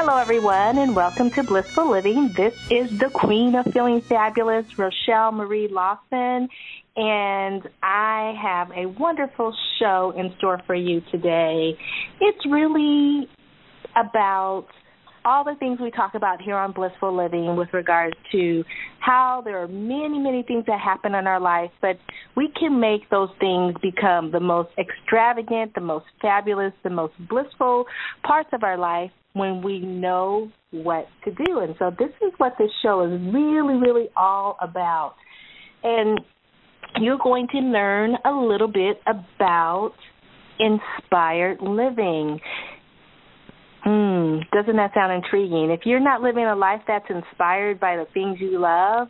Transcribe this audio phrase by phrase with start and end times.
[0.00, 2.28] Hello, everyone, and welcome to Blissful Living.
[2.28, 6.48] This is the Queen of Feeling Fabulous, Rochelle Marie Lawson,
[6.96, 11.76] and I have a wonderful show in store for you today.
[12.20, 13.28] It's really
[13.96, 14.68] about
[15.24, 18.62] all the things we talk about here on Blissful Living with regards to
[19.00, 21.98] how there are many, many things that happen in our life, but
[22.36, 27.86] we can make those things become the most extravagant, the most fabulous, the most blissful
[28.22, 31.60] parts of our life when we know what to do.
[31.60, 35.14] And so this is what this show is really, really all about.
[35.82, 36.20] And
[37.00, 39.92] you're going to learn a little bit about
[40.58, 42.40] inspired living.
[43.84, 45.70] Hmm, doesn't that sound intriguing?
[45.70, 49.08] If you're not living a life that's inspired by the things you love,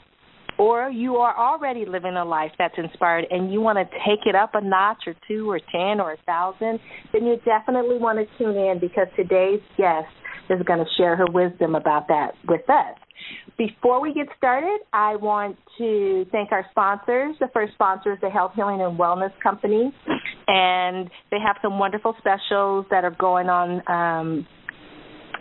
[0.58, 4.34] or you are already living a life that's inspired and you want to take it
[4.34, 6.80] up a notch or two or ten or a thousand,
[7.12, 10.08] then you definitely want to tune in because today's guest
[10.50, 12.96] is going to share her wisdom about that with us.
[13.56, 17.34] Before we get started, I want to thank our sponsors.
[17.40, 19.92] The first sponsor is the Health Healing and Wellness Company,
[20.46, 24.46] and they have some wonderful specials that are going on um,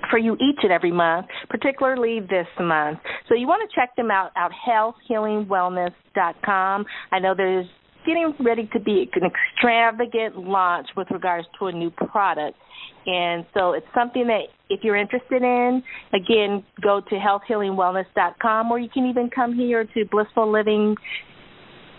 [0.10, 2.98] for you each and every month, particularly this month.
[3.30, 6.86] So you want to check them out at healthhealingwellness.com.
[7.12, 7.68] I know there's
[8.08, 12.58] getting ready to be an extravagant launch with regards to a new product.
[13.06, 18.90] And so it's something that if you're interested in, again, go to healthhealingwellness.com or you
[18.90, 20.96] can even come here to blissful living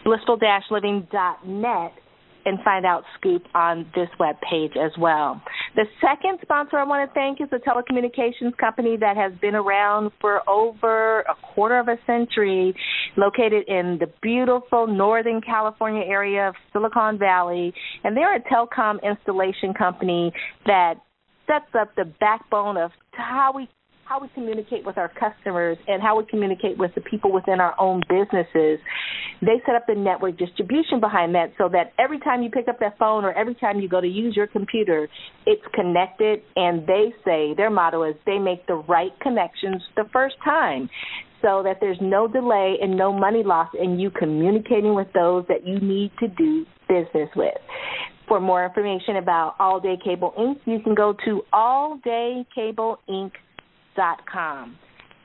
[0.05, 1.93] blissful-living.net
[2.49, 5.41] and find out scoop on this web page as well.
[5.77, 10.11] The second sponsor I want to thank is a telecommunications company that has been around
[10.21, 12.75] for over a quarter of a century,
[13.17, 17.73] located in the beautiful Northern California area of Silicon Valley,
[18.05, 20.33] and they're a telecom installation company
[20.67, 20.95] that
[21.47, 23.69] sets up the backbone of how we
[24.09, 27.79] how we communicate with our customers and how we communicate with the people within our
[27.79, 28.79] own businesses.
[29.43, 32.81] They set up the network distribution behind that so that every time you pick up
[32.81, 35.09] that phone or every time you go to use your computer,
[35.45, 40.37] it's connected and they say their motto is they make the right connections the first
[40.43, 40.89] time
[41.43, 45.67] so that there's no delay and no money lost in you communicating with those that
[45.67, 47.55] you need to do business with.
[48.27, 53.31] For more information about All Day Cable Inc., you can go to alldaykable.inc.com
[54.31, 54.77] com.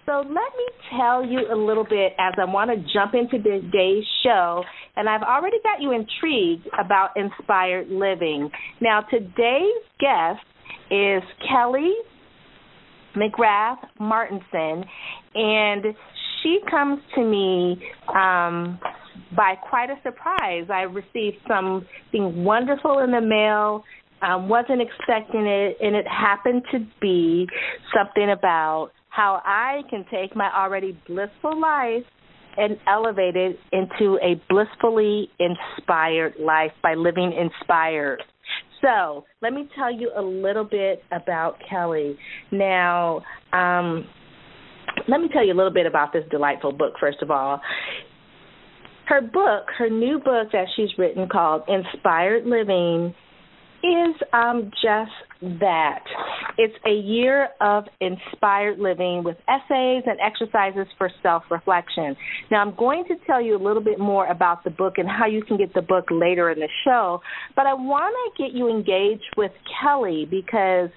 [0.05, 0.67] So let me
[0.97, 4.63] tell you a little bit as I want to jump into today's show,
[4.97, 8.49] and I've already got you intrigued about inspired living.
[8.81, 10.43] Now, today's guest
[10.91, 11.93] is Kelly
[13.15, 14.83] McGrath Martinson,
[15.35, 15.85] and
[16.41, 18.77] she comes to me um,
[19.35, 20.65] by quite a surprise.
[20.69, 23.85] I received something wonderful in the mail
[24.23, 27.47] um, wasn't expecting it, and it happened to be
[27.93, 32.05] something about how I can take my already blissful life
[32.57, 38.23] and elevate it into a blissfully inspired life by living inspired.
[38.81, 42.17] So, let me tell you a little bit about Kelly.
[42.51, 43.21] Now,
[43.53, 44.05] um,
[45.07, 47.61] let me tell you a little bit about this delightful book, first of all.
[49.07, 53.13] Her book, her new book that she's written called Inspired Living
[53.83, 55.11] is um, just
[55.61, 56.03] that.
[56.57, 62.15] It's a year of inspired living with essays and exercises for self reflection.
[62.49, 65.25] Now, I'm going to tell you a little bit more about the book and how
[65.25, 67.21] you can get the book later in the show,
[67.55, 69.51] but I want to get you engaged with
[69.81, 70.89] Kelly because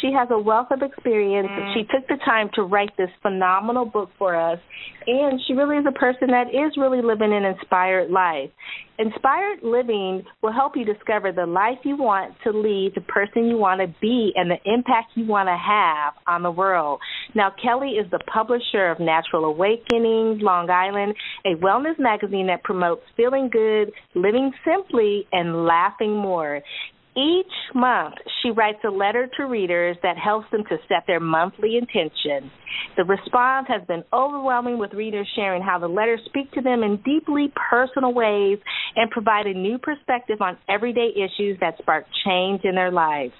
[0.00, 1.48] she has a wealth of experience.
[1.50, 1.74] Mm.
[1.74, 4.58] She took the time to write this phenomenal book for us,
[5.06, 8.50] and she really is a person that is really living an inspired life.
[8.98, 13.56] Inspired living will help you discover the life you want to lead, the person you
[13.56, 16.98] want to be, and the impact you want to have on the world.
[17.34, 21.14] Now, Kelly is the publisher of Natural Awakening, Long Island,
[21.46, 26.60] a wellness magazine that promotes feeling good, living simply, and laughing more.
[27.18, 31.76] Each month, she writes a letter to readers that helps them to set their monthly
[31.76, 32.48] intention.
[32.96, 37.02] The response has been overwhelming with readers sharing how the letters speak to them in
[37.04, 38.58] deeply personal ways
[38.94, 43.32] and provide a new perspective on everyday issues that spark change in their lives.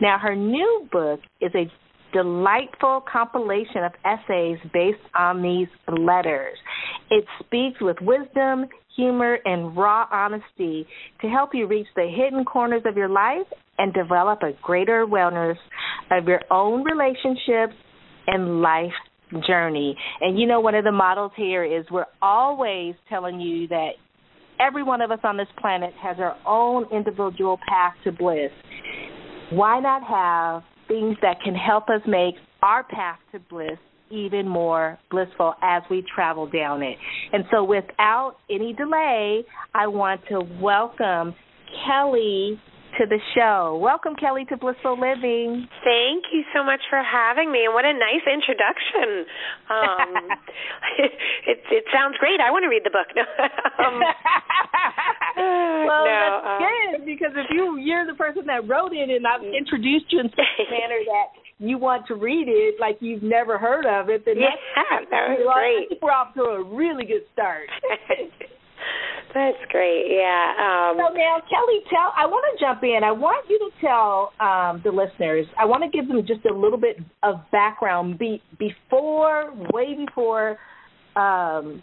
[0.00, 1.70] Now, her new book is a
[2.16, 6.56] delightful compilation of essays based on these letters.
[7.10, 8.66] It speaks with wisdom,
[8.96, 10.86] humor, and raw honesty
[11.20, 13.46] to help you reach the hidden corners of your life
[13.76, 15.58] and develop a greater awareness
[16.10, 17.74] of your own relationships
[18.26, 18.92] and life
[19.46, 19.94] journey.
[20.22, 23.90] And you know, one of the models here is we're always telling you that
[24.58, 28.50] every one of us on this planet has our own individual path to bliss.
[29.50, 33.78] Why not have things that can help us make our path to bliss
[34.10, 36.96] even more blissful as we travel down it?
[37.32, 39.44] And so, without any delay,
[39.74, 41.34] I want to welcome
[41.86, 42.60] Kelly
[42.98, 43.76] to the show.
[43.76, 45.68] Welcome, Kelly, to Blissful Living.
[45.84, 49.28] Thank you so much for having me, and what a nice introduction.
[49.68, 50.32] Um,
[51.52, 52.40] it, it sounds great.
[52.40, 53.08] I want to read the book.
[53.84, 54.00] um,
[55.88, 59.26] well, no, that's uh, good because if you you're the person that wrote it, and
[59.26, 63.22] I've introduced you in such a manner that you want to read it like you've
[63.22, 64.56] never heard of it, then yeah,
[64.90, 65.44] that's, that was
[65.88, 66.00] great.
[66.02, 67.68] We're off to a really good start.
[69.34, 70.06] That's great.
[70.08, 70.54] Yeah.
[70.56, 72.10] Um, so now, Kelly, tell.
[72.16, 73.00] I want to jump in.
[73.04, 75.46] I want you to tell um, the listeners.
[75.60, 80.56] I want to give them just a little bit of background be, before, way before,
[81.16, 81.82] um,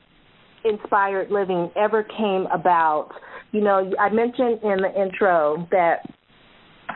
[0.66, 3.10] inspired living ever came about.
[3.54, 6.10] You know, I mentioned in the intro that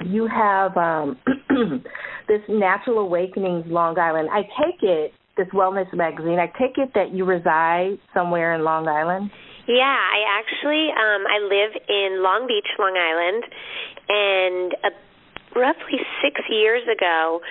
[0.05, 1.17] you have um,
[2.27, 4.29] this Natural Awakenings Long Island.
[4.31, 6.39] I take it this wellness magazine.
[6.39, 9.29] I take it that you reside somewhere in Long Island.
[9.67, 13.43] Yeah, I actually um I live in Long Beach, Long Island,
[14.09, 17.41] and uh, roughly 6 years ago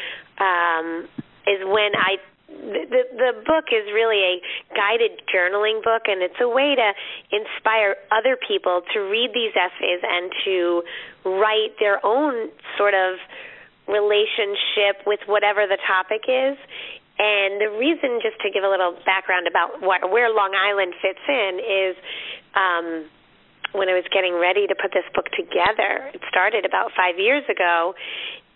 [0.40, 1.06] um
[1.46, 2.16] is when I
[2.48, 4.34] the the book is really a
[4.74, 6.88] guided journaling book and it's a way to
[7.34, 10.82] inspire other people to read these essays and to
[11.24, 12.48] write their own
[12.78, 13.18] sort of
[13.88, 16.56] relationship with whatever the topic is
[17.18, 21.24] and the reason, just to give a little background about what, where Long Island fits
[21.24, 21.96] in, is
[22.52, 23.08] um,
[23.72, 26.12] when I was getting ready to put this book together.
[26.12, 27.96] It started about five years ago,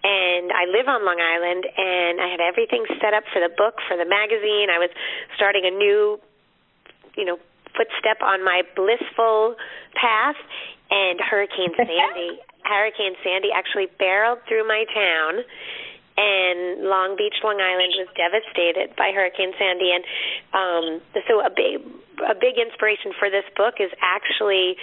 [0.03, 3.81] and I live on Long Island, and I had everything set up for the book,
[3.87, 4.73] for the magazine.
[4.73, 4.91] I was
[5.37, 6.19] starting a new,
[7.17, 7.39] you know,
[7.77, 9.57] footstep on my blissful
[9.95, 10.41] path,
[10.91, 12.41] and Hurricane Sandy.
[12.65, 15.45] Hurricane Sandy actually barreled through my town
[16.21, 20.05] and Long Beach, Long Island was devastated by Hurricane Sandy, and
[20.53, 20.85] um,
[21.29, 21.81] so a big
[22.21, 24.77] a big inspiration for this book is actually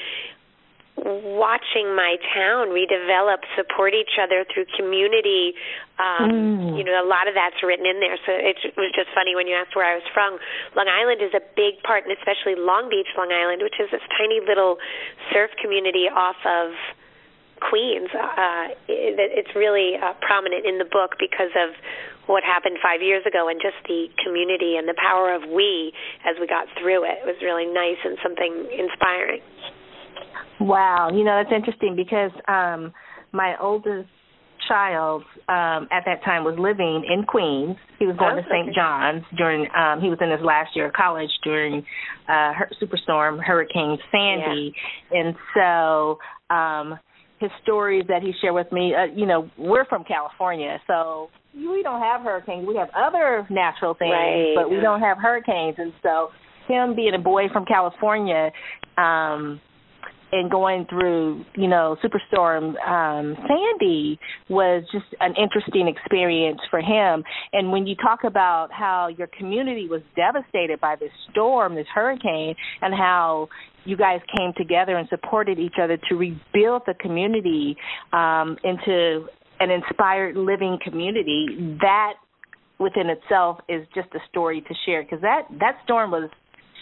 [0.98, 5.54] watching my town redevelop, support each other through community.
[6.02, 6.78] Um, mm.
[6.78, 8.18] You know, a lot of that's written in there.
[8.26, 10.42] So it was just funny when you asked where I was from.
[10.76, 14.04] Long Island is a big part, and especially Long Beach, Long Island, which is this
[14.18, 14.78] tiny little
[15.34, 16.74] surf community off of
[17.62, 18.10] Queens.
[18.14, 21.74] Uh, it, it's really uh, prominent in the book because of
[22.26, 25.94] what happened five years ago and just the community and the power of we
[26.26, 27.24] as we got through it.
[27.24, 29.42] It was really nice and something inspiring.
[30.60, 32.94] Wow, you know that's interesting because um
[33.32, 34.10] my oldest
[34.68, 37.78] child um at that time was living in Queens.
[38.00, 38.76] He was going oh, to St.
[38.76, 41.86] John's during um he was in his last year of college during
[42.28, 44.74] uh her, superstorm Hurricane Sandy.
[45.12, 45.20] Yeah.
[45.20, 46.18] And so
[46.54, 47.00] um
[47.40, 48.94] his stories that he shared with me.
[48.96, 52.68] Uh, you know, we're from California, so we don't have hurricanes.
[52.68, 54.54] We have other natural things, right.
[54.56, 55.76] but we don't have hurricanes.
[55.78, 56.30] And so,
[56.68, 58.52] him being a boy from California,
[58.98, 59.62] um,
[60.32, 64.20] and going through, you know, Superstorm um, Sandy
[64.50, 67.24] was just an interesting experience for him.
[67.54, 72.56] And when you talk about how your community was devastated by this storm, this hurricane,
[72.82, 73.48] and how
[73.86, 77.78] you guys came together and supported each other to rebuild the community
[78.12, 79.28] um, into
[79.60, 82.14] an inspired living community, that
[82.80, 86.30] within itself is just a story to share because that that storm was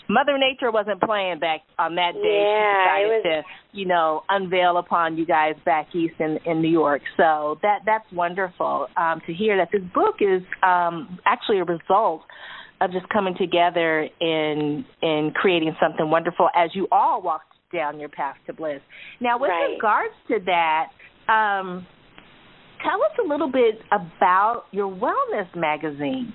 [0.09, 2.41] Mother Nature wasn't playing back on that day.
[2.41, 3.43] Yeah, she decided was...
[3.71, 7.01] to, you know, unveil upon you guys back east in in New York.
[7.17, 12.21] So that that's wonderful um, to hear that this book is um, actually a result
[12.81, 18.09] of just coming together in in creating something wonderful as you all walked down your
[18.09, 18.81] path to bliss.
[19.19, 19.75] Now, with right.
[19.75, 20.87] regards to that,
[21.31, 21.85] um,
[22.83, 26.33] tell us a little bit about your wellness magazine.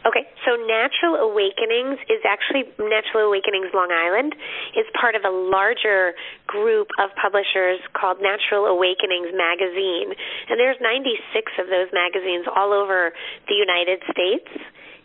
[0.00, 4.32] Okay, so Natural Awakenings is actually Natural Awakenings Long Island
[4.72, 6.16] is part of a larger
[6.48, 10.16] group of publishers called Natural Awakenings Magazine,
[10.48, 13.12] and there's 96 of those magazines all over
[13.44, 14.48] the United States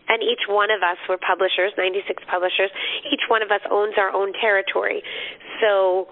[0.07, 2.69] and each one of us were publishers, 96 publishers.
[3.09, 5.01] Each one of us owns our own territory.
[5.61, 6.07] So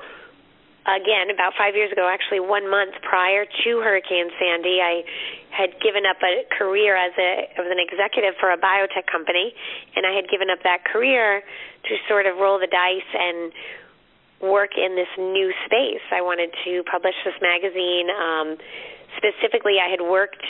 [0.86, 5.04] again about five years ago, actually one month prior to Hurricane Sandy, I
[5.52, 9.54] had given up a career as a as an executive for a biotech company,
[9.96, 13.52] and I had given up that career to sort of roll the dice and
[14.44, 16.04] work in this new space.
[16.12, 18.12] I wanted to publish this magazine.
[18.12, 18.58] Um,
[19.16, 20.44] specifically, I had worked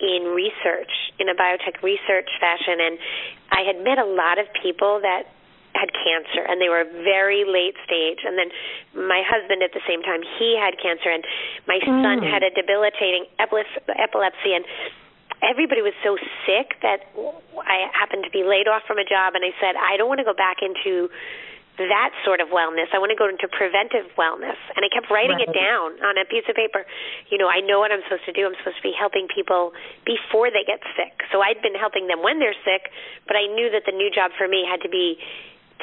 [0.00, 0.90] in research,
[1.20, 2.98] in a biotech research fashion, and
[3.52, 5.28] I had met a lot of people that
[5.74, 8.52] had cancer and they were very late stage and then
[8.92, 11.24] my husband at the same time he had cancer and
[11.66, 11.88] my mm.
[12.04, 14.64] son had a debilitating epilepsy and
[15.40, 17.08] everybody was so sick that
[17.64, 20.20] I happened to be laid off from a job and I said I don't want
[20.20, 21.08] to go back into
[21.78, 22.92] that sort of wellness.
[22.92, 24.60] I want to go into preventive wellness.
[24.76, 25.48] And I kept writing right.
[25.48, 26.84] it down on a piece of paper.
[27.32, 28.44] You know, I know what I'm supposed to do.
[28.44, 29.72] I'm supposed to be helping people
[30.04, 31.24] before they get sick.
[31.32, 32.92] So I'd been helping them when they're sick,
[33.24, 35.16] but I knew that the new job for me had to be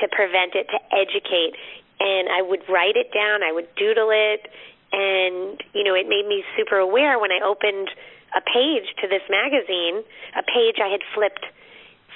[0.02, 1.56] to prevent it, to educate.
[2.00, 4.48] And I would write it down, I would doodle it,
[4.92, 7.92] and you know, it made me super aware when I opened
[8.34, 10.02] a page to this magazine,
[10.38, 11.46] a page I had flipped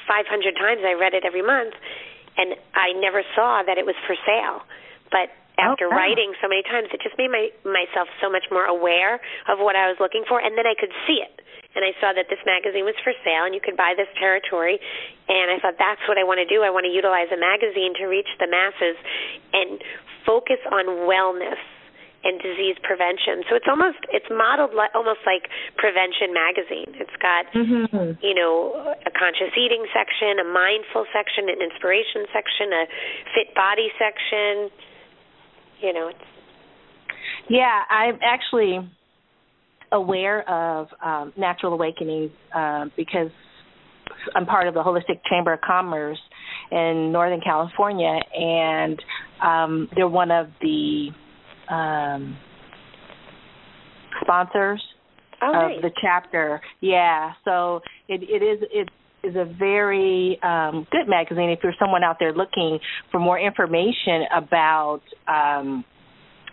[0.08, 0.82] 500 times.
[0.86, 1.74] I read it every month,
[2.38, 4.64] and I never saw that it was for sale.
[5.12, 5.96] But oh, after okay.
[5.96, 9.20] writing so many times, it just made my myself so much more aware
[9.52, 11.44] of what I was looking for, and then I could see it
[11.76, 14.78] and I saw that this magazine was for sale and you could buy this territory
[15.30, 16.62] and I thought that's what I want to do.
[16.62, 18.98] I want to utilize a magazine to reach the masses
[19.54, 19.82] and
[20.26, 21.60] focus on wellness
[22.24, 23.44] and disease prevention.
[23.52, 26.96] So it's almost it's modeled like almost like Prevention magazine.
[26.96, 28.16] It's got mm-hmm.
[28.24, 32.84] you know a conscious eating section, a mindful section, an inspiration section, a
[33.36, 34.72] fit body section.
[35.84, 36.28] You know, it's
[37.50, 38.80] yeah, I'm actually
[39.94, 43.30] aware of um, Natural Awakenings uh, because
[44.36, 46.20] I'm part of the Holistic Chamber of Commerce
[46.72, 49.02] in Northern California, and
[49.42, 51.10] um, they're one of the
[51.70, 52.38] um,
[54.22, 54.82] sponsors
[55.42, 55.82] oh, of nice.
[55.82, 56.62] the chapter.
[56.82, 58.90] Yeah, so it, it is it
[59.24, 62.80] is a very um, good magazine if you're someone out there looking
[63.12, 65.86] for more information about um,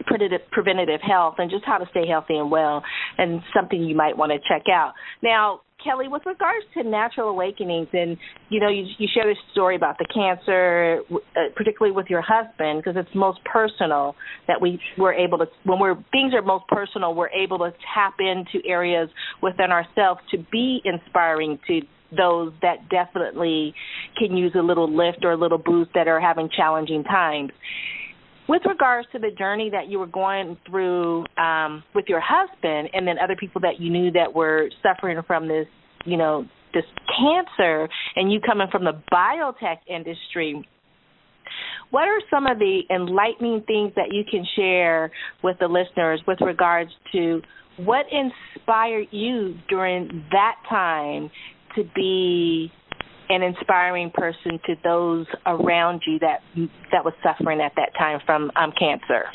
[0.06, 2.82] preventative, preventative health and just how to stay healthy and well,
[3.18, 4.92] and something you might want to check out.
[5.22, 8.16] Now, Kelly, with regards to natural awakenings, and
[8.48, 12.82] you know, you, you shared a story about the cancer, uh, particularly with your husband,
[12.82, 14.14] because it's most personal
[14.46, 18.14] that we were able to, when we're things are most personal, we're able to tap
[18.18, 19.08] into areas
[19.42, 21.80] within ourselves to be inspiring to
[22.16, 23.72] those that definitely
[24.18, 27.52] can use a little lift or a little boost that are having challenging times
[28.50, 33.06] with regards to the journey that you were going through um, with your husband and
[33.06, 35.66] then other people that you knew that were suffering from this,
[36.04, 36.82] you know, this
[37.16, 40.68] cancer and you coming from the biotech industry,
[41.90, 45.12] what are some of the enlightening things that you can share
[45.44, 47.40] with the listeners with regards to
[47.76, 51.30] what inspired you during that time
[51.76, 52.72] to be
[53.30, 56.42] an inspiring person to those around you that
[56.92, 59.30] that was suffering at that time from um, cancer?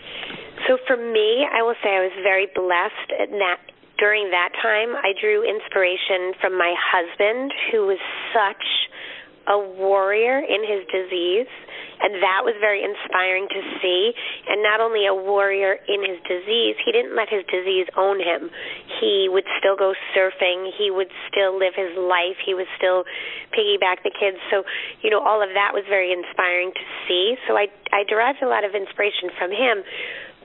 [0.68, 3.58] So for me, I will say I was very blessed in that
[3.98, 8.00] during that time I drew inspiration from my husband who was
[8.36, 8.64] such
[9.48, 11.48] a warrior in his disease
[12.02, 14.12] and that was very inspiring to see.
[14.48, 18.52] And not only a warrior in his disease, he didn't let his disease own him.
[19.00, 20.72] He would still go surfing.
[20.75, 22.38] He would still live his life.
[22.44, 23.08] He would still
[23.56, 24.38] piggyback the kids.
[24.52, 24.64] So,
[25.02, 27.36] you know, all of that was very inspiring to see.
[27.48, 29.84] So I I derived a lot of inspiration from him.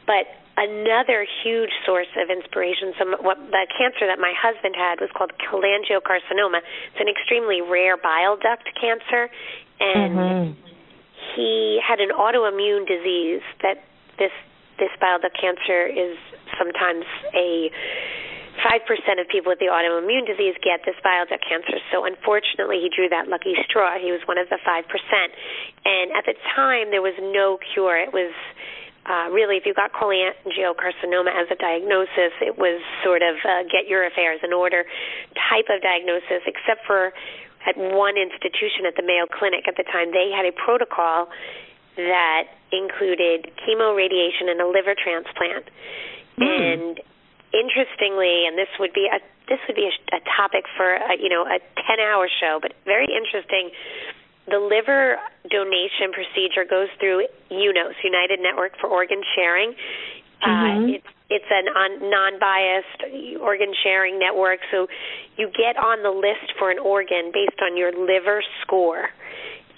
[0.06, 0.26] But
[0.60, 2.92] another huge source of inspiration.
[3.00, 6.60] Some what the cancer that my husband had was called cholangiocarcinoma.
[6.92, 9.32] It's an extremely rare bile duct cancer,
[9.80, 10.70] and mm-hmm
[11.34, 13.84] he had an autoimmune disease that
[14.18, 14.32] this
[14.78, 16.16] this bile duct cancer is
[16.56, 17.04] sometimes
[17.36, 17.70] a
[18.64, 21.78] five percent of people with the autoimmune disease get this bile duct cancer.
[21.92, 23.96] So unfortunately, he drew that lucky straw.
[24.00, 25.32] He was one of the five percent,
[25.84, 27.96] and at the time there was no cure.
[27.96, 28.32] It was
[29.06, 33.88] uh, really, if you got cholangiocarcinoma as a diagnosis, it was sort of uh, get
[33.88, 34.84] your affairs in order
[35.48, 37.12] type of diagnosis, except for
[37.66, 41.28] at one institution at the Mayo Clinic at the time, they had a protocol
[41.96, 45.68] that included chemo radiation and a liver transplant.
[46.38, 46.48] Mm.
[46.48, 47.00] And
[47.52, 51.28] interestingly, and this would be a this would be a, a topic for a, you
[51.28, 53.70] know a 10-hour show, but very interesting.
[54.48, 55.16] The liver
[55.48, 59.74] donation procedure goes through UNOS, United Network for Organ Sharing.
[60.42, 60.84] Uh, mm-hmm.
[60.84, 61.62] Uh, it's it's a
[62.10, 64.88] non-biased organ sharing network, so
[65.36, 69.08] you get on the list for an organ based on your liver score.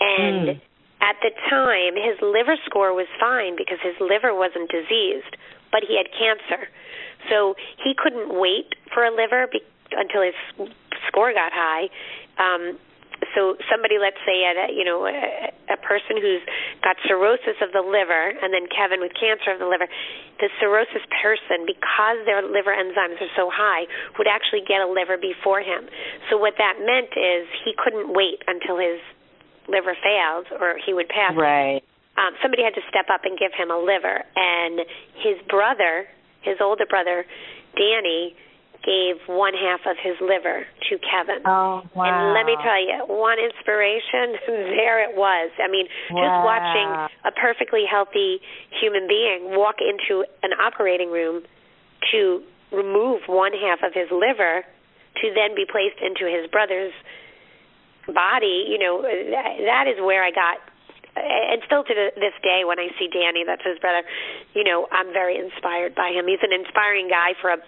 [0.01, 0.61] And mm.
[1.03, 5.37] at the time, his liver score was fine because his liver wasn't diseased,
[5.71, 6.73] but he had cancer.
[7.29, 7.55] So
[7.85, 9.61] he couldn't wait for a liver be-
[9.93, 10.73] until his
[11.07, 11.93] score got high.
[12.41, 12.79] Um,
[13.35, 16.45] so somebody, let's say, at a, you know, a, a person who's
[16.85, 19.89] got cirrhosis of the liver, and then Kevin with cancer of the liver,
[20.41, 25.17] the cirrhosis person, because their liver enzymes are so high, would actually get a liver
[25.17, 25.89] before him.
[26.29, 29.01] So what that meant is he couldn't wait until his
[29.69, 31.33] liver failed or he would pass.
[31.33, 31.81] Right.
[32.21, 34.85] Um, somebody had to step up and give him a liver, and
[35.25, 36.05] his brother,
[36.43, 37.25] his older brother,
[37.73, 38.37] Danny,
[38.85, 41.43] gave one half of his liver to Kevin.
[41.47, 42.05] Oh, wow.
[42.05, 45.51] And let me tell you, one inspiration, there it was.
[45.63, 46.19] I mean, wow.
[46.19, 46.89] just watching
[47.25, 51.43] a perfectly healthy human being walk into an operating room
[52.11, 54.65] to remove one half of his liver
[55.23, 56.93] to then be placed into his brother's
[58.09, 60.59] body, you know, that, that is where I got
[61.15, 64.03] and still to this day when I see Danny, that's his brother,
[64.55, 66.25] you know, I'm very inspired by him.
[66.27, 67.59] He's an inspiring guy for a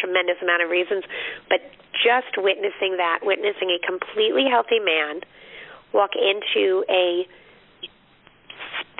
[0.00, 1.04] tremendous amount of reasons,
[1.48, 1.60] but
[1.92, 5.20] just witnessing that, witnessing a completely healthy man
[5.92, 7.28] walk into a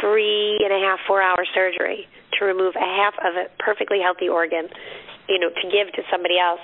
[0.00, 2.06] three and a half, four hour surgery
[2.38, 4.68] to remove a half of a perfectly healthy organ,
[5.28, 6.60] you know, to give to somebody else.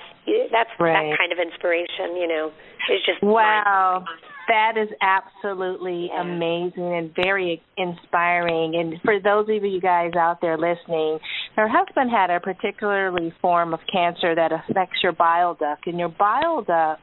[0.51, 0.93] That's right.
[0.93, 2.51] that kind of inspiration, you know,
[2.91, 4.03] is just wow.
[4.49, 8.73] That is absolutely amazing and very inspiring.
[8.75, 11.19] And for those of you guys out there listening,
[11.55, 16.09] her husband had a particularly form of cancer that affects your bile duct, and your
[16.09, 17.01] bile duct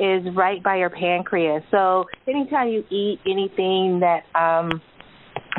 [0.00, 1.62] is right by your pancreas.
[1.70, 4.82] So anytime you eat anything that um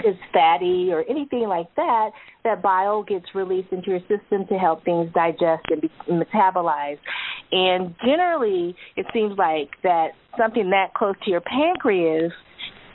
[0.06, 2.12] is fatty or anything like that,
[2.44, 7.00] that bile gets released into your system to help things digest and be metabolized.
[7.52, 12.32] And generally, it seems like that something that close to your pancreas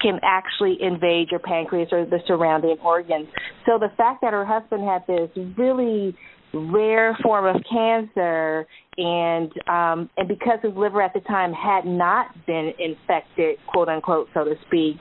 [0.00, 3.26] can actually invade your pancreas or the surrounding organs.
[3.64, 6.14] So the fact that her husband had this really
[6.54, 12.28] rare form of cancer and um and because his liver at the time had not
[12.46, 14.96] been infected quote unquote so to speak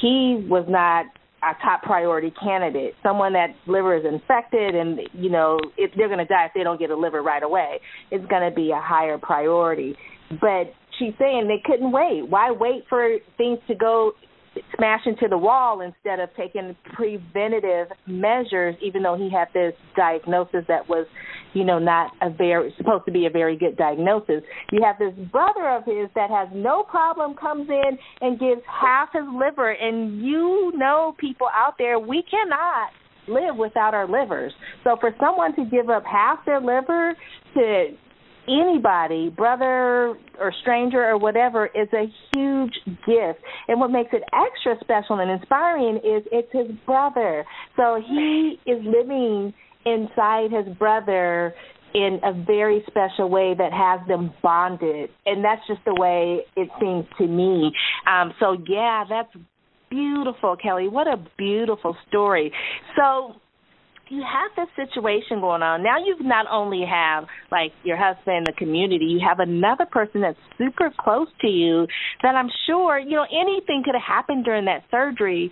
[0.00, 1.06] he was not
[1.42, 6.18] a top priority candidate, someone that liver is infected and you know if they're going
[6.18, 8.80] to die if they don't get a liver right away, it's going to be a
[8.80, 9.96] higher priority.
[10.40, 12.28] But she's saying they couldn't wait.
[12.28, 14.12] Why wait for things to go
[14.76, 20.64] smash into the wall instead of taking preventative measures even though he had this diagnosis
[20.68, 21.06] that was
[21.54, 24.42] you know not a very supposed to be a very good diagnosis.
[24.70, 29.10] You have this brother of his that has no problem comes in and gives half
[29.12, 32.90] his liver and you know people out there we cannot
[33.28, 34.52] live without our livers.
[34.84, 37.14] So for someone to give up half their liver
[37.54, 37.86] to
[38.48, 42.74] anybody, brother or stranger or whatever, is a huge
[43.06, 43.40] gift.
[43.68, 47.44] And what makes it extra special and inspiring is it's his brother.
[47.76, 49.52] So he is living
[49.84, 51.54] inside his brother
[51.94, 55.10] in a very special way that has them bonded.
[55.26, 57.72] And that's just the way it seems to me.
[58.10, 59.32] Um, so, yeah, that's
[59.90, 60.88] beautiful, Kelly.
[60.88, 62.50] What a beautiful story.
[62.96, 63.34] So,
[64.12, 65.82] you have this situation going on.
[65.82, 70.38] Now you not only have like your husband, the community, you have another person that's
[70.58, 71.86] super close to you
[72.22, 75.50] that I'm sure, you know, anything could have happened during that surgery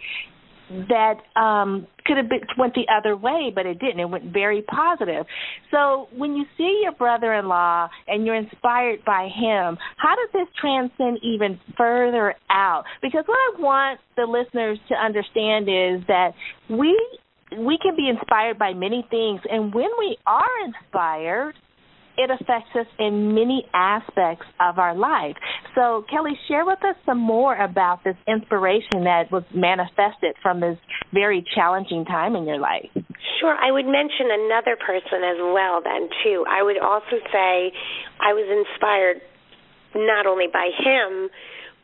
[0.89, 3.99] that um could have been went the other way but it didn't.
[3.99, 5.25] It went very positive.
[5.71, 11.19] So when you see your brother-in-law and you're inspired by him how does this transcend
[11.25, 12.85] even further out?
[13.01, 16.35] Because what i want the listeners to understand is that
[16.69, 16.95] we
[17.59, 21.55] we can be inspired by many things, and when we are inspired,
[22.17, 25.37] it affects us in many aspects of our life.
[25.75, 30.77] So, Kelly, share with us some more about this inspiration that was manifested from this
[31.15, 32.91] very challenging time in your life.
[33.41, 33.57] Sure.
[33.57, 36.45] I would mention another person as well, then, too.
[36.49, 37.73] I would also say
[38.21, 39.23] I was inspired
[39.95, 41.31] not only by him,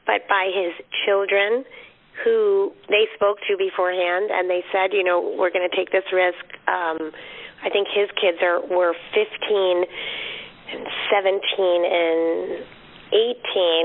[0.05, 0.74] but by his
[1.07, 1.64] children
[2.24, 6.07] who they spoke to beforehand, and they said, you know, we're going to take this
[6.12, 6.44] risk.
[6.68, 7.12] Um,
[7.64, 9.26] I think his kids are were 15
[10.66, 11.40] and 17
[11.85, 12.64] and
[13.12, 13.22] 18,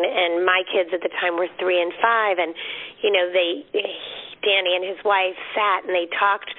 [0.06, 2.56] and my kids at the time were three and five, and
[3.04, 3.64] you know, they
[4.42, 6.50] Danny and his wife sat and they talked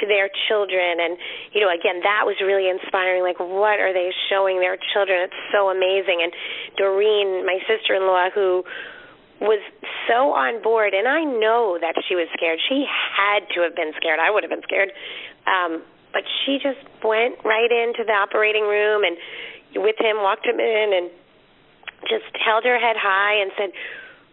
[0.00, 1.18] to their children and
[1.52, 5.42] you know again that was really inspiring like what are they showing their children it's
[5.50, 6.32] so amazing and
[6.76, 8.62] Doreen my sister-in-law who
[9.40, 9.60] was
[10.06, 12.60] so on board and I know that she was scared.
[12.68, 14.20] She had to have been scared.
[14.20, 14.92] I would have been scared.
[15.46, 19.16] Um but she just went right into the operating room and
[19.76, 21.10] with him walked him in and
[22.08, 23.70] just held her head high and said,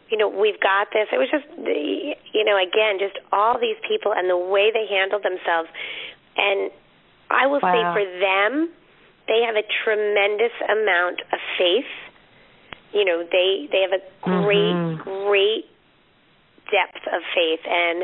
[0.10, 1.08] you know, we've got this.
[1.12, 5.24] It was just, you know, again, just all these people and the way they handled
[5.24, 5.67] themselves.
[6.38, 6.72] And
[7.30, 7.76] I will wow.
[7.76, 8.72] say for them,
[9.28, 11.91] they have a tremendous amount of faith.
[12.98, 15.04] You know, they they have a great mm-hmm.
[15.06, 15.70] great
[16.74, 18.04] depth of faith and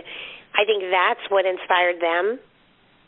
[0.54, 2.40] I think that's what inspired them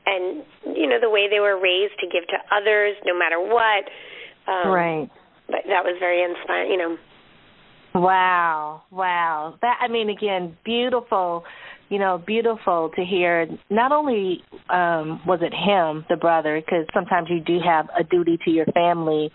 [0.06, 0.44] and
[0.76, 3.86] you know the way they were raised to give to others no matter what.
[4.48, 5.10] Um, right.
[5.48, 6.98] But that was very inspiring, you know.
[7.94, 9.56] Wow, wow.
[9.62, 11.44] That I mean again, beautiful,
[11.90, 13.48] you know, beautiful to hear.
[13.70, 18.38] Not only um was it him, the brother, because sometimes you do have a duty
[18.46, 19.32] to your family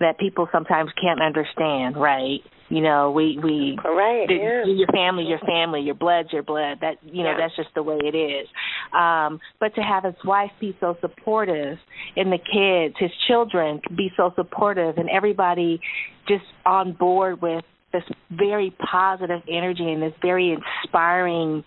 [0.00, 2.40] that people sometimes can't understand, right?
[2.68, 4.64] You know, we we right, the, yeah.
[4.64, 6.78] your family, your family, your blood's your blood.
[6.80, 7.36] That you know, yeah.
[7.38, 8.48] that's just the way it is.
[8.96, 11.78] Um, but to have his wife be so supportive
[12.16, 15.80] and the kids, his children be so supportive and everybody
[16.26, 21.62] just on board with this very positive energy and this very inspiring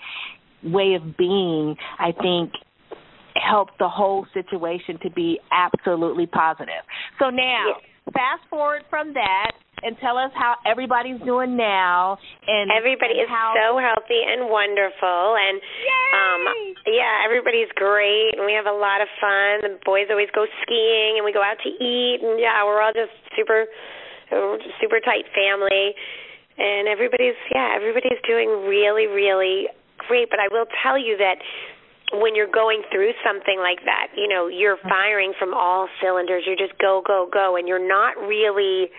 [0.63, 2.52] way of being, I think
[3.36, 6.84] helped the whole situation to be absolutely positive.
[7.20, 7.84] So now, yes.
[8.13, 9.52] Fast forward from that
[9.84, 12.17] and tell us how everybody's doing now
[12.48, 13.54] and everybody and is how...
[13.54, 16.10] so healthy and wonderful and Yay!
[16.17, 16.41] um
[16.89, 19.62] yeah everybody's great and we have a lot of fun.
[19.62, 22.93] The boys always go skiing and we go out to eat and yeah we're all
[22.93, 23.65] just super
[24.82, 25.93] super tight family.
[26.58, 29.70] And everybody's yeah everybody's doing really really
[30.10, 30.30] great.
[30.30, 31.38] But i will tell you that
[32.13, 36.56] when you're going through something like that you know you're firing from all cylinders you're
[36.56, 38.89] just go go go and you're not really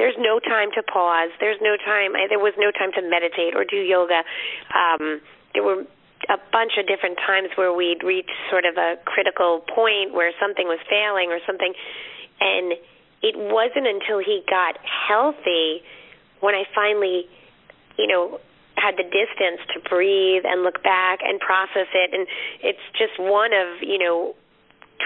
[0.00, 1.28] there's no time to pause.
[1.40, 2.16] There's no time.
[2.32, 4.24] There was no time to meditate or do yoga.
[4.72, 5.20] Um,
[5.52, 5.84] there were
[6.32, 10.64] a bunch of different times where we'd reach sort of a critical point where something
[10.66, 11.74] was failing or something,
[12.40, 12.80] and
[13.20, 15.84] it wasn't until he got healthy
[16.40, 17.28] when I finally,
[17.98, 18.40] you know,
[18.80, 22.10] had the distance to breathe and look back and process it.
[22.16, 22.26] And
[22.64, 24.34] it's just one of you know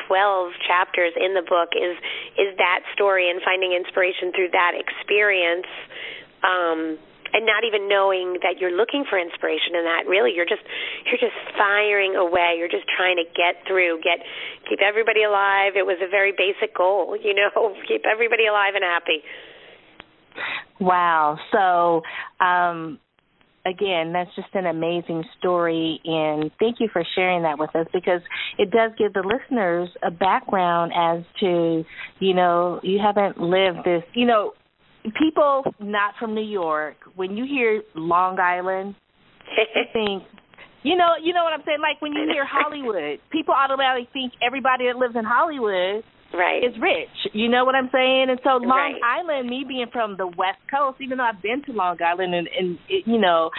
[0.07, 1.97] 12 chapters in the book is
[2.39, 5.71] is that story and finding inspiration through that experience
[6.43, 6.99] um
[7.35, 10.07] and not even knowing that you're looking for inspiration in that.
[10.07, 10.63] Really you're just
[11.07, 12.55] you're just firing away.
[12.59, 14.23] You're just trying to get through get
[14.69, 15.75] keep everybody alive.
[15.75, 19.23] It was a very basic goal you know keep everybody alive and happy.
[20.81, 21.39] Wow.
[21.51, 22.03] So
[22.45, 22.99] um
[23.67, 28.21] again, that's just an amazing story, and thank you for sharing that with us because
[28.59, 31.85] it does give the listeners a background as to,
[32.21, 34.53] you know, you haven't lived this, you know,
[35.19, 38.95] people not from New York, when you hear Long Island,
[39.57, 40.23] you think,
[40.83, 41.79] you know, you know what I'm saying?
[41.81, 46.05] Like when you hear Hollywood, people automatically think everybody that lives in Hollywood
[46.37, 46.63] right.
[46.63, 47.33] is rich.
[47.33, 48.27] You know what I'm saying?
[48.31, 49.01] And so Long right.
[49.03, 52.49] Island, me being from the West Coast, even though I've been to Long Island and,
[52.49, 53.51] and it, you know,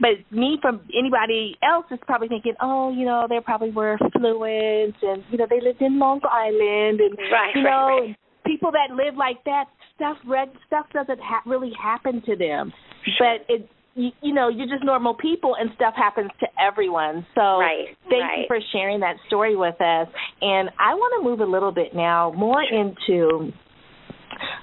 [0.00, 4.96] but me from anybody else is probably thinking, oh, you know, they probably were fluent
[5.02, 8.16] and you know they lived in Long Island and right, you know right, right.
[8.46, 12.72] people that live like that stuff red stuff doesn't ha- really happen to them,
[13.16, 13.38] sure.
[13.38, 17.26] but it you, you know, you're just normal people and stuff happens to everyone.
[17.34, 18.38] So right, thank right.
[18.40, 20.08] you for sharing that story with us.
[20.40, 23.52] And I want to move a little bit now more into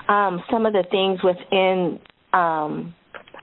[0.07, 1.99] um, some of the things within
[2.33, 2.93] um,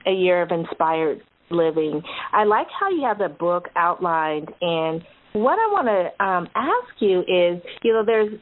[0.05, 2.01] a year of inspired living.
[2.33, 5.01] I like how you have the book outlined and
[5.33, 8.33] what I want to um, ask you is, you know, there's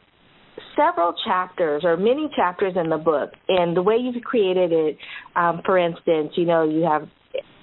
[0.74, 4.96] several chapters or many chapters in the book, and the way you've created it,
[5.34, 7.08] um, for instance, you know, you have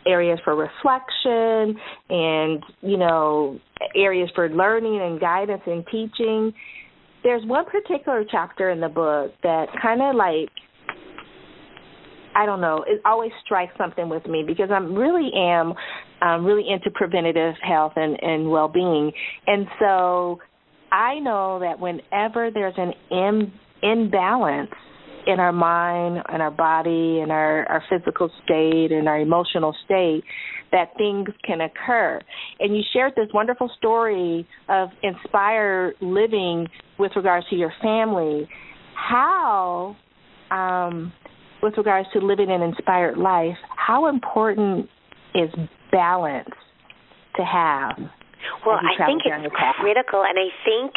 [0.05, 3.59] areas for reflection and you know
[3.95, 6.53] areas for learning and guidance and teaching
[7.23, 10.49] there's one particular chapter in the book that kind of like
[12.35, 15.73] I don't know, it always strikes something with me because I really am
[16.21, 19.11] um, really into preventative health and, and well being.
[19.45, 20.39] And so
[20.91, 24.71] I know that whenever there's an Im- imbalance
[25.27, 30.23] in our mind and our body and our, our physical state and our emotional state
[30.71, 32.19] that things can occur.
[32.59, 38.47] And you shared this wonderful story of inspired living with regards to your family.
[38.95, 39.95] How,
[40.51, 41.13] um,
[41.61, 44.89] with regards to living an inspired life, how important
[45.35, 45.49] is
[45.91, 46.49] balance
[47.35, 47.97] to have?
[48.65, 50.91] Well, I think it's critical, and I think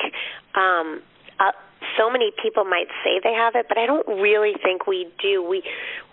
[0.57, 1.03] um,
[1.39, 1.53] uh,
[1.99, 5.43] so many people might say they have it, but I don't really think we do.
[5.43, 5.63] We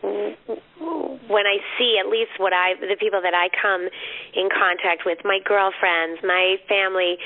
[0.01, 3.87] when I see at least what I the people that I come
[4.33, 7.17] in contact with, my girlfriends, my family,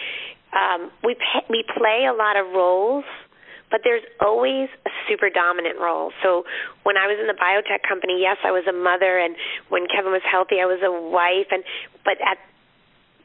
[0.53, 1.15] um we
[1.49, 3.05] we play a lot of roles
[3.69, 6.11] but there's always a super dominant role.
[6.23, 6.45] So
[6.83, 9.35] when I was in the biotech company, yes, I was a mother and
[9.67, 11.63] when Kevin was healthy, I was a wife and
[12.05, 12.39] but at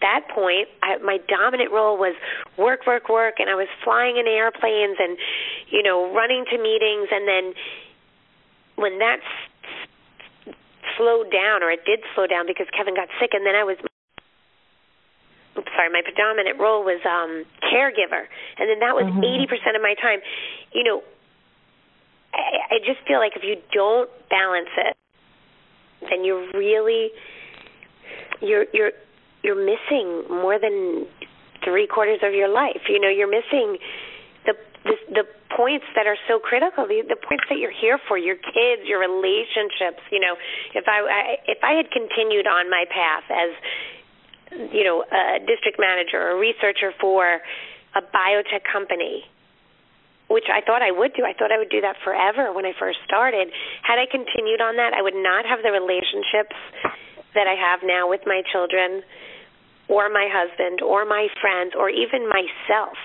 [0.02, 2.14] that point, I, my dominant role was
[2.58, 5.16] work, work, work, and I was flying in airplanes and,
[5.70, 7.08] you know, running to meetings.
[7.10, 7.54] And then
[8.76, 10.54] when that s-
[10.98, 13.78] slowed down, or it did slow down because Kevin got sick, and then I was
[15.56, 18.26] oops, sorry, my predominant role was um caregiver,
[18.58, 19.24] and then that was Mhm.
[19.24, 20.20] 80 percent of my time.
[20.72, 21.02] You know,
[22.34, 24.96] I, I just feel like if you don't balance it,
[26.08, 27.10] then you're really
[28.40, 28.92] you're you're
[29.42, 31.06] you're missing more than
[31.64, 32.82] three quarters of your life.
[32.88, 33.78] You know, you're missing
[34.46, 35.24] the the, the
[35.56, 38.98] points that are so critical, the, the points that you're here for, your kids, your
[38.98, 40.02] relationships.
[40.10, 40.34] You know,
[40.74, 43.50] if I, I if I had continued on my path as
[44.72, 47.40] you know a district manager or researcher for
[47.94, 49.24] a biotech company
[50.30, 51.28] which I thought I would do.
[51.28, 53.52] I thought I would do that forever when I first started.
[53.84, 56.56] Had I continued on that, I would not have the relationships
[57.36, 59.04] that I have now with my children
[59.92, 62.96] or my husband or my friends or even myself.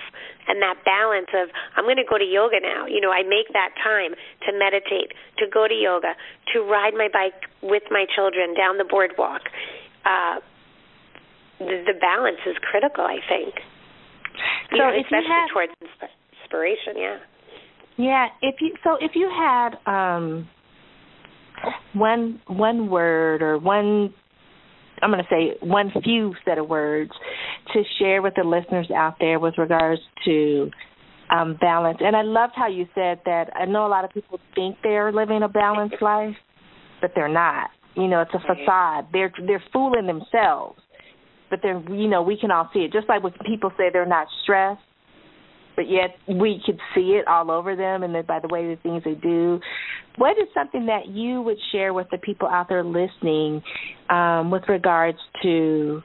[0.48, 2.88] And that balance of I'm going to go to yoga now.
[2.88, 4.16] You know, I make that time
[4.48, 6.16] to meditate, to go to yoga,
[6.56, 9.42] to ride my bike with my children down the boardwalk.
[10.08, 10.40] Uh
[11.58, 13.54] the, the balance is critical, I think.
[14.70, 15.72] So you know, especially had- towards
[16.40, 17.18] inspiration, yeah.
[17.98, 20.48] Yeah, if you so if you had um
[21.92, 24.14] one one word or one
[25.02, 27.10] I'm going to say one few set of words
[27.72, 30.70] to share with the listeners out there with regards to
[31.30, 31.98] um balance.
[32.00, 35.12] And I loved how you said that I know a lot of people think they're
[35.12, 36.36] living a balanced life,
[37.00, 37.70] but they're not.
[37.94, 39.08] You know, it's a facade.
[39.12, 40.80] They're they're fooling themselves.
[41.50, 42.92] But they're you know, we can all see it.
[42.92, 44.80] Just like when people say they're not stressed,
[45.78, 49.00] but yet we could see it all over them and by the way the things
[49.04, 49.60] they do.
[50.16, 53.62] What is something that you would share with the people out there listening
[54.10, 56.02] um, with regards to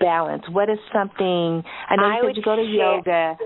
[0.00, 0.44] balance?
[0.50, 3.36] What is something I know I you would said you go to share- yoga,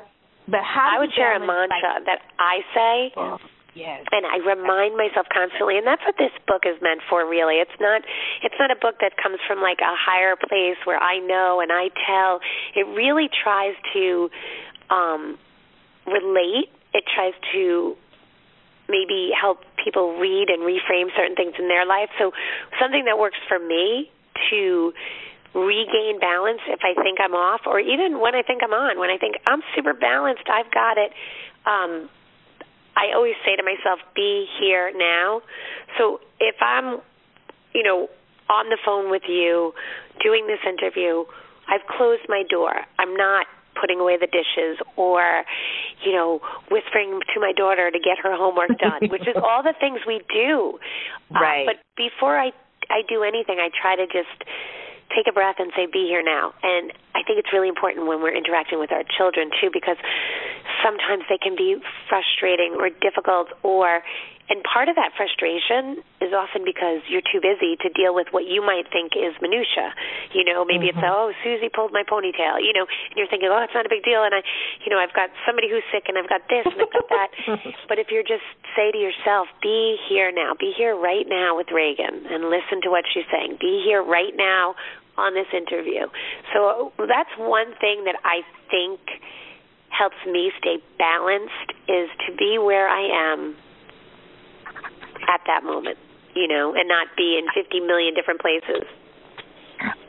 [0.46, 1.66] but how I would share a mantra
[1.98, 3.38] like- that I say Oh,
[3.74, 4.06] yes.
[4.12, 7.56] and I remind myself constantly and that's what this book is meant for really.
[7.58, 8.02] It's not
[8.46, 11.72] it's not a book that comes from like a higher place where I know and
[11.74, 12.38] I tell.
[12.78, 14.30] It really tries to
[14.90, 15.38] um
[16.06, 16.70] relate.
[16.94, 17.96] It tries to
[18.88, 22.08] maybe help people read and reframe certain things in their life.
[22.18, 22.32] So
[22.80, 24.10] something that works for me
[24.50, 24.92] to
[25.54, 29.10] regain balance if I think I'm off or even when I think I'm on, when
[29.10, 31.10] I think I'm super balanced, I've got it.
[31.66, 32.08] Um
[32.96, 35.42] I always say to myself, be here now.
[35.98, 37.00] So if I'm,
[37.74, 38.08] you know,
[38.48, 39.72] on the phone with you
[40.22, 41.24] doing this interview,
[41.68, 42.72] I've closed my door.
[42.98, 43.46] I'm not
[43.78, 45.44] putting away the dishes or,
[46.04, 49.74] you know, whispering to my daughter to get her homework done, which is all the
[49.78, 50.78] things we do.
[51.30, 51.68] Right.
[51.68, 52.52] Uh, but before I
[52.88, 54.46] I do anything, I try to just
[55.14, 56.54] take a breath and say be here now.
[56.62, 59.96] And I think it's really important when we're interacting with our children too because
[60.82, 64.02] sometimes they can be frustrating or difficult or
[64.48, 68.46] and part of that frustration is often because you're too busy to deal with what
[68.46, 69.90] you might think is minutia.
[70.32, 71.02] You know, maybe Mm-hmm.
[71.02, 73.88] it's oh, Susie pulled my ponytail, you know, and you're thinking, "Oh, it's not a
[73.88, 74.42] big deal." And I,
[74.84, 77.28] you know, I've got somebody who's sick and I've got this and I've got that.
[77.88, 80.54] but if you're just say to yourself, "Be here now.
[80.54, 83.58] Be here right now with Reagan and listen to what she's saying.
[83.60, 84.76] Be here right now
[85.18, 86.06] on this interview."
[86.54, 89.00] So that's one thing that I think
[89.90, 93.56] helps me stay balanced is to be where I am
[95.28, 95.98] at that moment,
[96.34, 98.86] you know, and not be in 50 million different places.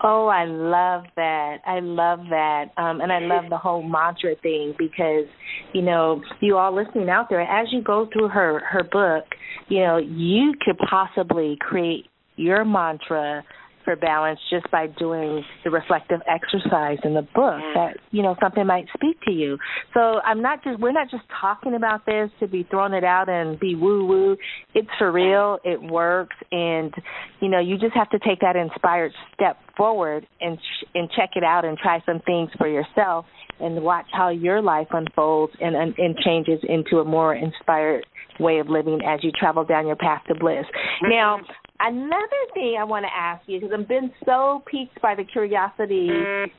[0.01, 1.57] Oh, I love that.
[1.65, 2.65] I love that.
[2.77, 5.25] Um and I love the whole mantra thing because,
[5.73, 9.25] you know, you all listening out there, as you go through her her book,
[9.67, 12.05] you know, you could possibly create
[12.37, 13.43] your mantra
[13.87, 18.67] for balance just by doing the reflective exercise in the book that you know something
[18.67, 19.57] might speak to you.
[19.93, 23.29] So i'm not just we're not just talking about this to be throwing it out
[23.29, 24.37] and be woo woo
[24.73, 25.59] it's for real.
[25.63, 26.35] It works.
[26.51, 26.93] And
[27.39, 30.57] you know you just have to take that inspired step forward and
[30.93, 33.25] and check it out and try some things for yourself
[33.59, 38.05] and watch how your life unfolds and and, and changes into a more inspired
[38.39, 40.65] way of living as you travel down your path to bliss.
[40.65, 41.09] Mm-hmm.
[41.09, 41.39] Now
[41.79, 46.09] Another thing I want to ask you, because I've been so piqued by the curiosity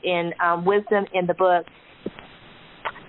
[0.04, 1.66] and um, wisdom in the book.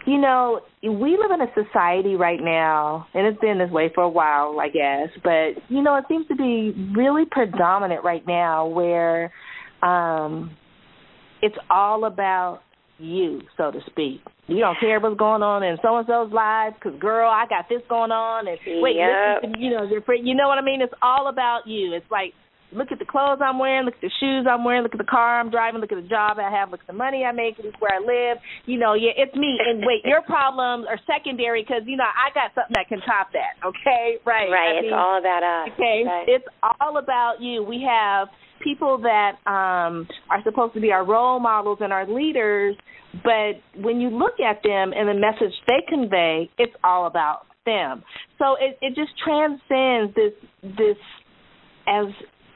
[0.07, 4.03] You know, we live in a society right now, and it's been this way for
[4.03, 5.09] a while, I guess.
[5.23, 9.31] But you know, it seems to be really predominant right now, where
[9.83, 10.55] um,
[11.43, 12.61] it's all about
[12.97, 14.21] you, so to speak.
[14.49, 17.69] You don't care what's going on in so and so's lives because, girl, I got
[17.69, 19.43] this going on, and wait, Yep.
[19.43, 20.27] listen to you know your friend.
[20.27, 20.81] You know what I mean?
[20.81, 21.93] It's all about you.
[21.93, 22.33] It's like
[22.71, 25.09] look at the clothes I'm wearing, look at the shoes I'm wearing, look at the
[25.09, 27.57] car I'm driving, look at the job I have, look at the money I make,
[27.57, 28.41] look where I live.
[28.65, 29.57] You know, yeah, it's me.
[29.57, 33.33] And wait, your problems are secondary because you know I got something that can top
[33.33, 33.57] that.
[33.65, 34.49] Okay, right?
[34.49, 34.81] Right.
[34.81, 35.73] I it's all about us.
[35.73, 36.25] Okay, right.
[36.29, 37.63] it's all about you.
[37.63, 38.29] We have
[38.63, 42.75] people that um are supposed to be our role models and our leaders,
[43.23, 48.03] but when you look at them and the message they convey, it's all about them.
[48.37, 50.97] So it it just transcends this this
[51.87, 52.05] as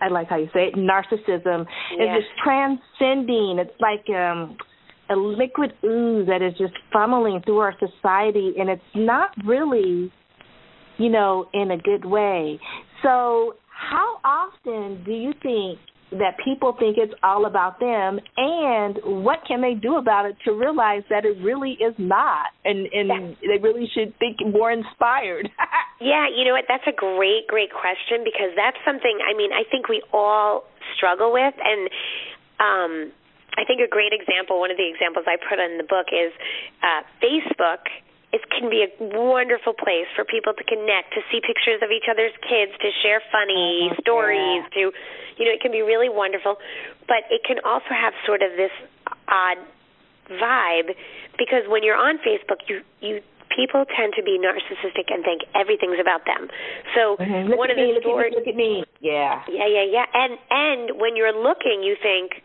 [0.02, 1.66] I like how you say it, narcissism.
[1.98, 2.04] Yeah.
[2.04, 3.60] It's just transcending.
[3.60, 4.58] It's like um
[5.10, 10.12] a liquid ooze that is just funneling through our society and it's not really
[10.98, 12.60] you know, in a good way.
[13.02, 15.80] So how often do you think
[16.20, 20.52] that people think it's all about them and what can they do about it to
[20.52, 22.48] realize that it really is not?
[22.66, 25.50] And and they really should think more inspired.
[26.02, 26.66] Yeah you know what?
[26.68, 31.32] That's a great great question because that's something i mean i think we all struggle
[31.32, 31.90] with and
[32.60, 33.12] um
[33.58, 36.32] i think a great example one of the examples i put in the book is
[36.82, 37.88] uh facebook
[38.34, 42.10] it can be a wonderful place for people to connect, to see pictures of each
[42.10, 44.90] other's kids, to share funny oh, stories, yeah.
[44.90, 44.92] to
[45.38, 46.58] you know, it can be really wonderful,
[47.08, 48.74] but it can also have sort of this
[49.30, 49.58] odd
[50.30, 50.94] vibe
[51.38, 53.22] because when you're on Facebook, you you
[53.56, 56.50] people tend to be narcissistic and think everything's about them.
[56.98, 57.54] So mm-hmm.
[57.54, 61.16] one of the me, stories, look at me, yeah, yeah, yeah, yeah, and and when
[61.16, 62.42] you're looking, you think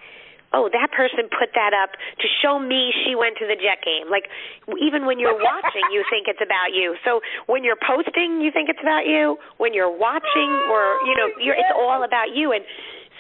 [0.53, 4.09] oh, that person put that up to show me she went to the Jet game.
[4.09, 4.33] Like
[4.81, 6.97] even when you're watching, you think it's about you.
[7.05, 9.37] So when you're posting, you think it's about you.
[9.59, 12.53] When you're watching, or you know, you're, it's all about you.
[12.53, 12.65] And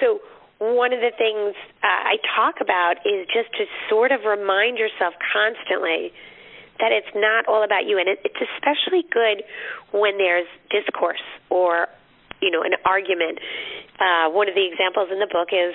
[0.00, 0.20] so
[0.58, 5.14] one of the things uh, I talk about is just to sort of remind yourself
[5.20, 6.10] constantly
[6.80, 9.42] that it's not all about you, and it, it's especially good
[9.92, 11.86] when there's discourse or
[12.40, 13.38] you know an argument.
[13.98, 15.74] Uh, one of the examples in the book is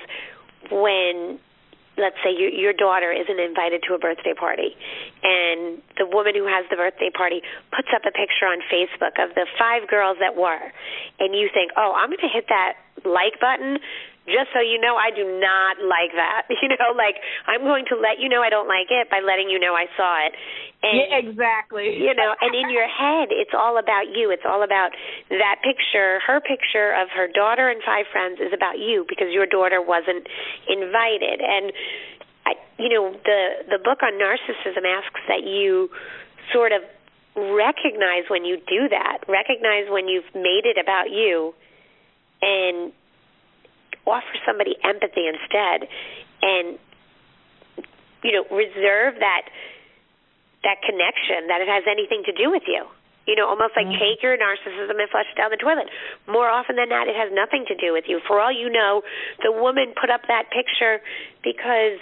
[0.72, 1.40] when
[1.98, 4.76] let's say your your daughter isn't invited to a birthday party
[5.22, 9.36] and the woman who has the birthday party puts up a picture on Facebook of
[9.36, 10.72] the five girls that were
[11.20, 12.74] and you think, "Oh, I'm going to hit that
[13.06, 13.78] like button
[14.26, 16.48] just so you know I do not like that.
[16.64, 19.52] You know, like I'm going to let you know I don't like it by letting
[19.52, 20.32] you know I saw it.
[20.80, 21.92] And yeah, exactly.
[22.00, 24.32] You know, and in your head it's all about you.
[24.32, 24.96] It's all about
[25.28, 29.44] that picture, her picture of her daughter and five friends is about you because your
[29.44, 30.24] daughter wasn't
[30.72, 31.44] invited.
[31.44, 31.76] And
[32.48, 35.92] I you know, the the book on narcissism asks that you
[36.56, 36.80] sort of
[37.36, 41.54] recognize when you do that, recognize when you've made it about you
[42.42, 42.94] and
[44.06, 45.88] offer somebody empathy instead
[46.42, 46.78] and
[48.24, 49.48] you know reserve that
[50.64, 52.88] that connection that it has anything to do with you.
[53.28, 54.00] You know almost like mm-hmm.
[54.00, 55.88] take your narcissism and flush it down the toilet.
[56.28, 58.20] More often than not it has nothing to do with you.
[58.28, 59.02] For all you know
[59.44, 61.00] the woman put up that picture
[61.44, 62.00] because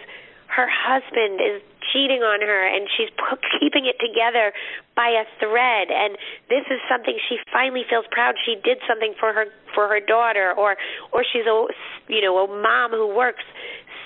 [0.51, 3.09] her husband is cheating on her and she's
[3.59, 4.51] keeping it together
[4.95, 5.87] by a thread.
[5.89, 6.19] And
[6.51, 10.53] this is something she finally feels proud she did something for her for her daughter
[10.55, 10.75] or
[11.11, 11.55] or she's a
[12.11, 13.43] you know a mom who works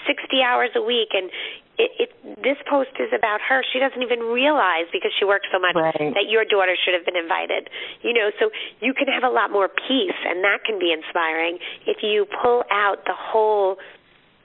[0.05, 1.09] 60 hours a week.
[1.13, 1.33] And
[1.77, 3.65] it, it this post is about her.
[3.73, 6.13] She doesn't even realize because she works so much right.
[6.13, 7.69] that your daughter should have been invited
[8.01, 8.29] you know.
[8.39, 11.57] So you can have a lot more peace and that can be inspiring
[11.89, 13.77] if you pull out the whole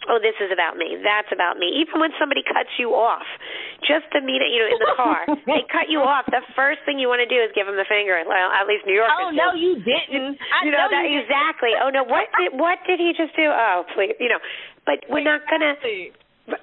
[0.08, 1.68] oh, this is about me, that's about me.
[1.84, 3.26] Even when somebody cuts you off,
[3.84, 6.96] just the minute, you know, in the car, they cut you off, the first thing
[6.96, 8.16] you want to do is give them the finger.
[8.24, 9.12] Well, at least New York.
[9.12, 10.40] Oh, no, you didn't.
[10.56, 11.76] I you know, know that, you exactly.
[11.76, 13.50] Oh, no, what did, what did he just do?
[13.50, 14.40] Oh, please, you know,
[14.88, 15.76] but we're not going to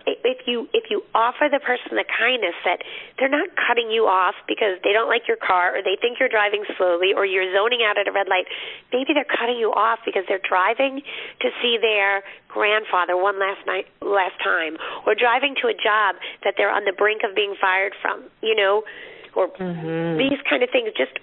[0.06, 2.84] if you if you offer the person the kindness that
[3.17, 6.32] they're not cutting you off because they don't like your car or they think you're
[6.32, 8.45] driving slowly or you're zoning out at a red light
[8.91, 11.02] maybe they're cutting you off because they're driving
[11.41, 16.56] to see their grandfather one last night last time or driving to a job that
[16.58, 18.84] they're on the brink of being fired from you know
[19.36, 20.17] or mm-hmm.
[20.17, 21.13] these kind of things just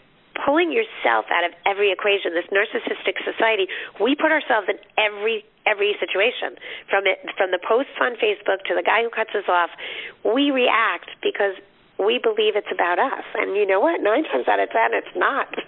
[0.44, 3.66] pulling yourself out of every equation this narcissistic society
[4.00, 6.60] we put ourselves in every every situation.
[6.90, 9.70] From it from the posts on Facebook to the guy who cuts us off
[10.24, 11.56] we react because
[11.98, 13.24] we believe it's about us.
[13.34, 14.02] And you know what?
[14.02, 15.48] Nine times out of ten it's not.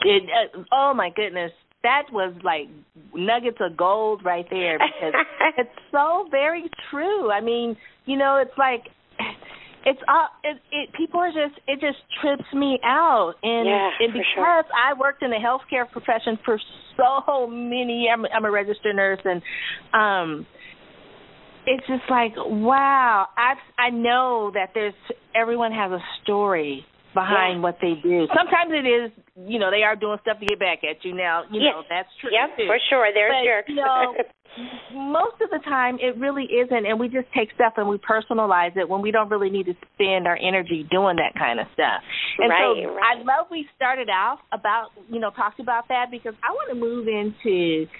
[0.00, 1.50] It, uh, oh my goodness.
[1.82, 2.68] That was like
[3.12, 5.12] nuggets of gold right there because
[5.58, 7.32] it's so very true.
[7.32, 8.92] I mean you know it's like
[9.86, 13.34] it's all it, it people are just it just trips me out.
[13.42, 14.44] And yeah, and because sure.
[14.44, 16.60] I worked in the healthcare profession for
[16.96, 19.42] so many I'm I'm a registered nurse and
[19.92, 20.46] um
[21.66, 23.26] it's just like wow.
[23.36, 24.94] I I know that there's
[25.34, 26.84] everyone has a story
[27.18, 27.66] behind yeah.
[27.66, 28.30] what they do.
[28.30, 31.10] Sometimes it is, you know, they are doing stuff to get back at you.
[31.14, 31.74] Now, you yes.
[31.74, 32.30] know, that's true.
[32.30, 32.66] Yep, too.
[32.70, 33.10] for sure.
[33.10, 33.68] They're but, jerks.
[33.74, 34.14] You know,
[34.94, 38.76] most of the time it really isn't, and we just take stuff and we personalize
[38.78, 42.06] it when we don't really need to spend our energy doing that kind of stuff.
[42.38, 43.18] And right, so right.
[43.18, 46.78] I love we started out about, you know, talked about that because I want to
[46.78, 47.90] move into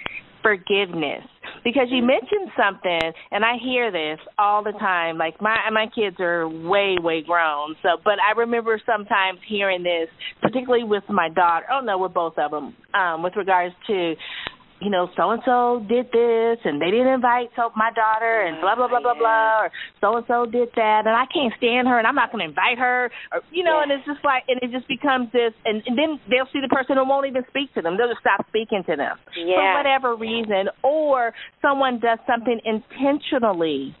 [0.41, 1.23] forgiveness.
[1.63, 6.15] Because you mentioned something and I hear this all the time like my my kids
[6.19, 7.75] are way way grown.
[7.83, 10.07] So but I remember sometimes hearing this
[10.41, 14.15] particularly with my daughter oh no with both of them um with regards to
[14.81, 18.61] you know, so and so did this and they didn't invite so my daughter and
[18.61, 21.87] blah blah blah blah blah or so and so did that and I can't stand
[21.87, 24.59] her and I'm not gonna invite her or you know, and it's just like and
[24.63, 27.73] it just becomes this and, and then they'll see the person who won't even speak
[27.75, 27.97] to them.
[27.97, 29.17] They'll just stop speaking to them.
[29.35, 29.55] Yeah.
[29.55, 30.71] For whatever reason.
[30.83, 33.95] Or someone does something intentionally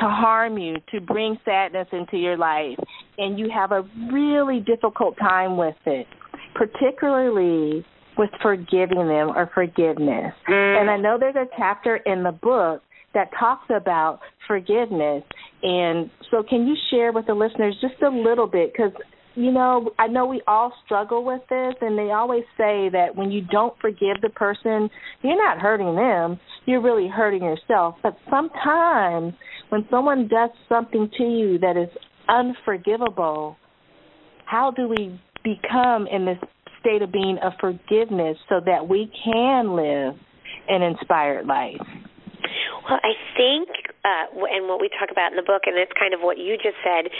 [0.00, 2.76] to harm you, to bring sadness into your life,
[3.16, 6.06] and you have a really difficult time with it,
[6.54, 7.84] particularly
[8.18, 10.32] with forgiving them or forgiveness.
[10.48, 10.80] Mm.
[10.80, 12.82] And I know there's a chapter in the book
[13.14, 15.22] that talks about forgiveness.
[15.62, 18.72] And so, can you share with the listeners just a little bit?
[18.72, 18.92] Because,
[19.34, 23.30] you know, I know we all struggle with this, and they always say that when
[23.30, 24.90] you don't forgive the person,
[25.22, 27.96] you're not hurting them, you're really hurting yourself.
[28.02, 29.34] But sometimes
[29.70, 31.88] when someone does something to you that is
[32.28, 33.56] unforgivable,
[34.44, 36.38] how do we become in this
[36.86, 40.14] state of being of forgiveness so that we can live
[40.70, 41.82] an inspired life?
[42.86, 43.66] Well, I think,
[44.06, 46.54] uh, and what we talk about in the book, and it's kind of what you
[46.54, 47.10] just said,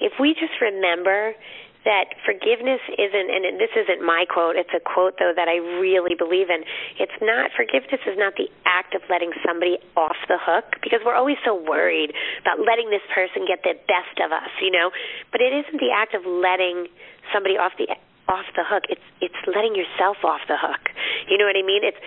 [0.00, 1.36] if we just remember
[1.84, 6.14] that forgiveness isn't, and this isn't my quote, it's a quote, though, that I really
[6.14, 6.62] believe in.
[6.96, 11.18] It's not, forgiveness is not the act of letting somebody off the hook, because we're
[11.18, 14.94] always so worried about letting this person get the best of us, you know?
[15.34, 16.86] But it isn't the act of letting
[17.34, 17.90] somebody off the
[18.28, 18.84] off the hook.
[18.88, 20.90] It's it's letting yourself off the hook.
[21.28, 21.82] You know what I mean?
[21.84, 21.98] It's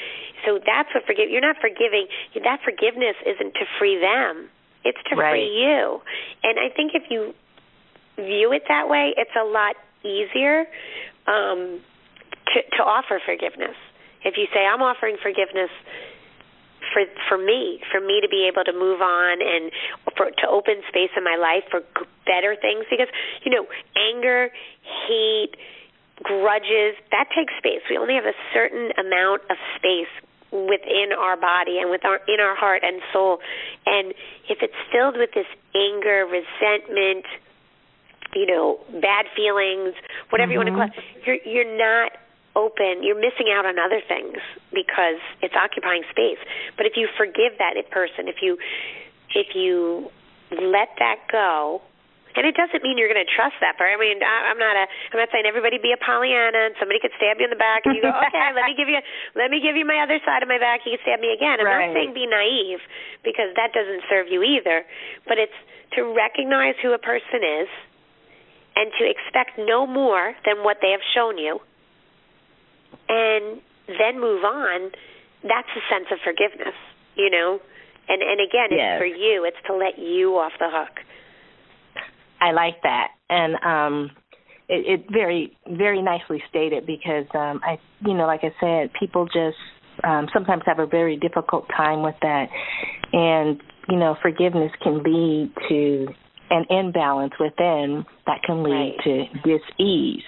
[0.46, 1.30] so that's what forgive.
[1.30, 2.08] You're not forgiving.
[2.36, 4.50] That forgiveness isn't to free them.
[4.84, 5.32] It's to right.
[5.32, 6.02] free you.
[6.44, 7.34] And I think if you
[8.16, 10.66] view it that way, it's a lot easier
[11.28, 11.82] um,
[12.54, 13.76] to to offer forgiveness.
[14.24, 15.70] If you say I'm offering forgiveness
[16.94, 19.72] for for me, for me to be able to move on and
[20.16, 21.82] for to open space in my life for
[22.26, 23.10] better things because
[23.44, 23.66] you know
[23.98, 24.50] anger,
[25.08, 25.56] hate,
[26.24, 27.82] grudges, that takes space.
[27.90, 30.12] We only have a certain amount of space
[30.52, 33.40] within our body and with our in our heart and soul.
[33.86, 34.14] And
[34.48, 37.26] if it's filled with this anger, resentment,
[38.34, 39.96] you know, bad feelings,
[40.30, 40.68] whatever mm-hmm.
[40.68, 42.14] you want to call it, you're you're not
[42.56, 44.38] open, you're missing out on other things
[44.72, 46.40] because it's occupying space.
[46.78, 48.58] But if you forgive that person, if you
[49.34, 50.10] if you
[50.52, 51.82] let that go
[52.36, 53.96] and it doesn't mean you're going to trust that person.
[53.96, 57.00] I mean, I, I'm not a, I'm not saying everybody be a Pollyanna and somebody
[57.00, 59.00] could stab you in the back and you go, okay, let me give you,
[59.40, 60.84] let me give you my other side of my back.
[60.84, 61.64] You can stab me again.
[61.64, 61.88] I'm right.
[61.88, 62.84] not saying be naive
[63.24, 64.84] because that doesn't serve you either.
[65.24, 65.56] But it's
[65.96, 67.72] to recognize who a person is
[68.76, 71.60] and to expect no more than what they have shown you,
[73.08, 74.92] and then move on.
[75.44, 76.76] That's a sense of forgiveness,
[77.16, 77.60] you know.
[78.08, 78.78] And and again, yes.
[78.78, 79.46] it's for you.
[79.46, 81.00] It's to let you off the hook.
[82.42, 84.12] I like that, and um,
[84.68, 89.26] it, it very very nicely stated because um, I, you know, like I said, people
[89.26, 89.58] just
[90.04, 92.48] um, sometimes have a very difficult time with that,
[93.14, 96.08] and you know, forgiveness can lead to
[96.50, 99.04] an imbalance within that can lead right.
[99.04, 100.24] to dis-ease.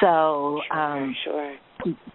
[0.00, 1.56] So, um, sure.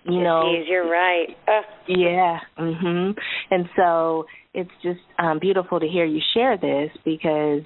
[0.04, 1.36] You know, dis-ease, you're right.
[1.48, 1.62] Uh.
[1.88, 2.40] Yeah.
[2.58, 3.16] Mhm.
[3.52, 7.62] And so it's just um beautiful to hear you share this because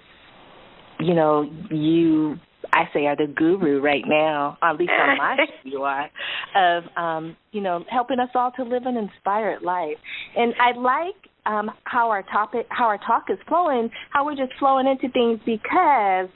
[1.00, 2.36] you know, you
[2.74, 6.10] I say are the guru right now, at least on my you are,
[6.56, 9.98] of um, you know, helping us all to live an inspired life.
[10.36, 14.52] And I like um how our topic how our talk is flowing, how we're just
[14.60, 16.30] flowing into things because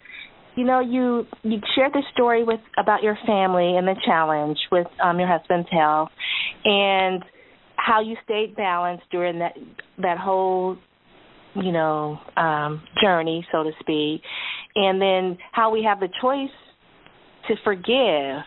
[0.56, 4.88] you know you you shared the story with about your family and the challenge with
[5.04, 6.10] um your husband's health
[6.64, 7.24] and
[7.76, 9.54] how you stayed balanced during that
[9.98, 10.78] that whole
[11.56, 14.22] you know um journey so to speak.
[14.76, 16.50] And then how we have the choice
[17.48, 18.44] to forgive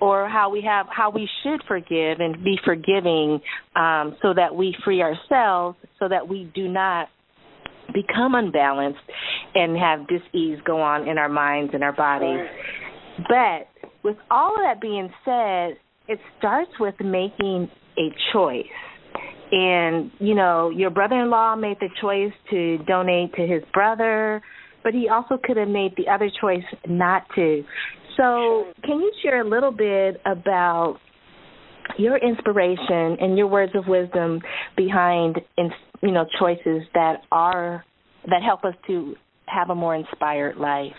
[0.00, 3.40] or how we have how we should forgive and be forgiving
[3.76, 7.08] um, so that we free ourselves so that we do not
[7.92, 9.00] become unbalanced
[9.54, 12.46] and have dis-ease go on in our minds and our bodies.
[13.28, 13.68] But
[14.02, 15.76] with all of that being said
[16.08, 18.64] it starts with making a choice
[19.52, 24.42] and you know your brother-in-law made the choice to donate to his brother
[24.82, 27.62] but he also could have made the other choice not to.
[28.16, 30.98] So, can you share a little bit about
[31.98, 34.40] your inspiration and your words of wisdom
[34.76, 35.40] behind,
[36.02, 37.84] you know, choices that are
[38.28, 39.14] that help us to
[39.46, 40.92] have a more inspired life?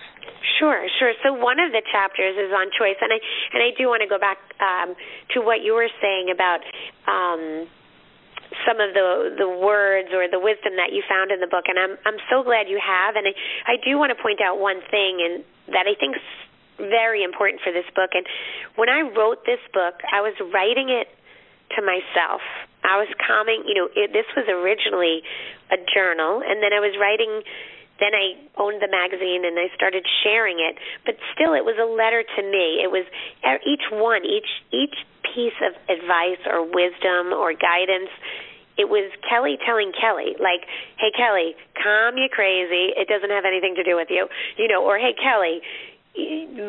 [0.60, 1.14] Sure, sure.
[1.24, 3.20] So one of the chapters is on choice, and I
[3.54, 4.95] and I do want to go back um,
[5.34, 6.62] to what you were saying about
[7.08, 7.68] um,
[8.66, 11.78] some of the the words or the wisdom that you found in the book, and
[11.78, 13.16] I'm I'm so glad you have.
[13.16, 13.34] And I
[13.68, 15.43] I do want to point out one thing, and
[15.74, 16.28] that I think is
[16.78, 18.12] very important for this book.
[18.14, 18.26] And
[18.76, 21.07] when I wrote this book, I was writing it
[21.78, 22.41] to myself.
[22.82, 25.22] I was calming, you know, it, this was originally
[25.70, 27.45] a journal, and then I was writing
[28.01, 30.74] then I owned the magazine and I started sharing it,
[31.05, 32.82] but still it was a letter to me.
[32.82, 33.05] It was
[33.62, 38.09] each one, each each piece of advice or wisdom or guidance
[38.78, 40.68] it was Kelly telling Kelly, like,
[40.98, 42.94] "Hey Kelly, calm you crazy.
[42.96, 45.62] It doesn't have anything to do with you." You know, or "Hey Kelly,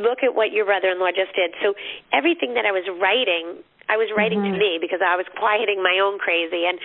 [0.03, 1.75] look at what your brother-in-law just did." So
[2.13, 4.55] everything that I was writing, I was writing mm-hmm.
[4.55, 6.79] to me because I was quieting my own crazy and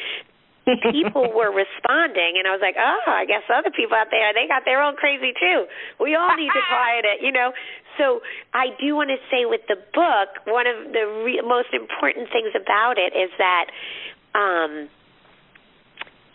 [0.92, 4.48] people were responding and I was like, "Oh, I guess other people out there they
[4.48, 5.66] got their own crazy too.
[6.00, 7.54] We all need to quiet it, you know."
[7.98, 8.22] So,
[8.54, 12.54] I do want to say with the book, one of the re- most important things
[12.54, 13.74] about it is that
[14.38, 14.90] um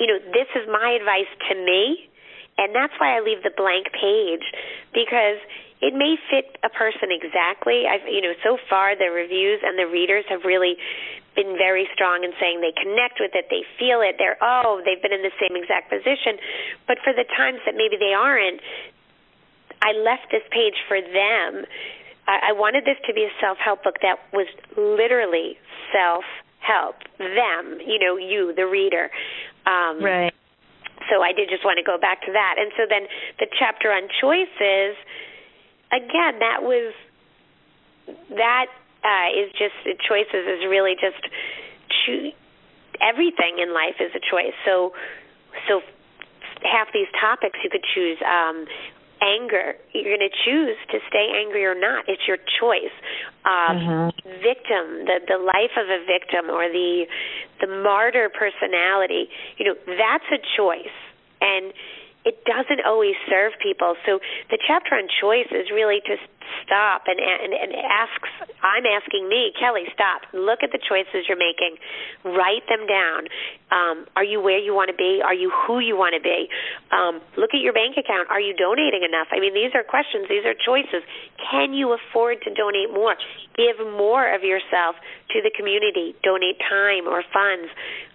[0.03, 2.11] you know, this is my advice to me,
[2.59, 4.42] and that's why I leave the blank page
[4.90, 5.38] because
[5.78, 7.86] it may fit a person exactly.
[7.86, 10.74] I've you know, so far the reviews and the readers have really
[11.38, 14.98] been very strong in saying they connect with it, they feel it, they're oh, they've
[14.98, 16.42] been in the same exact position.
[16.90, 18.59] But for the times that maybe they aren't,
[19.86, 21.62] I left this page for them.
[22.26, 25.62] I, I wanted this to be a self help book that was literally
[25.94, 26.41] self help
[27.18, 29.10] them, you know, you, the reader.
[29.66, 30.34] Um, right.
[31.10, 32.56] So I did just want to go back to that.
[32.58, 33.08] And so then
[33.38, 34.94] the chapter on choices,
[35.90, 36.94] again, that was
[38.30, 38.66] that
[39.02, 39.74] uh, is just
[40.06, 41.22] choices is really just
[42.06, 42.32] choose
[43.02, 44.54] everything in life is a choice.
[44.64, 44.92] So
[45.68, 45.82] so
[46.62, 48.66] half these topics you could choose um
[49.22, 52.94] anger you're going to choose to stay angry or not it's your choice
[53.46, 54.28] um mm-hmm.
[54.42, 57.06] victim the the life of a victim or the
[57.60, 60.98] the martyr personality you know that's a choice
[61.40, 61.72] and
[62.24, 63.94] it doesn't always serve people.
[64.06, 64.20] So
[64.50, 66.14] the chapter on choice is really to
[66.64, 68.30] stop and, and, and asks,
[68.62, 70.22] I'm asking me, Kelly, stop.
[70.32, 71.76] Look at the choices you're making.
[72.24, 73.28] Write them down.
[73.72, 75.20] Um, are you where you want to be?
[75.24, 76.49] Are you who you want to be?
[76.90, 78.28] Um, look at your bank account.
[78.30, 79.28] Are you donating enough?
[79.32, 80.28] I mean, these are questions.
[80.28, 81.03] These are choices.
[81.51, 83.16] Can you afford to donate more?
[83.57, 84.97] Give more of yourself
[85.32, 86.14] to the community.
[86.22, 87.68] Donate time or funds.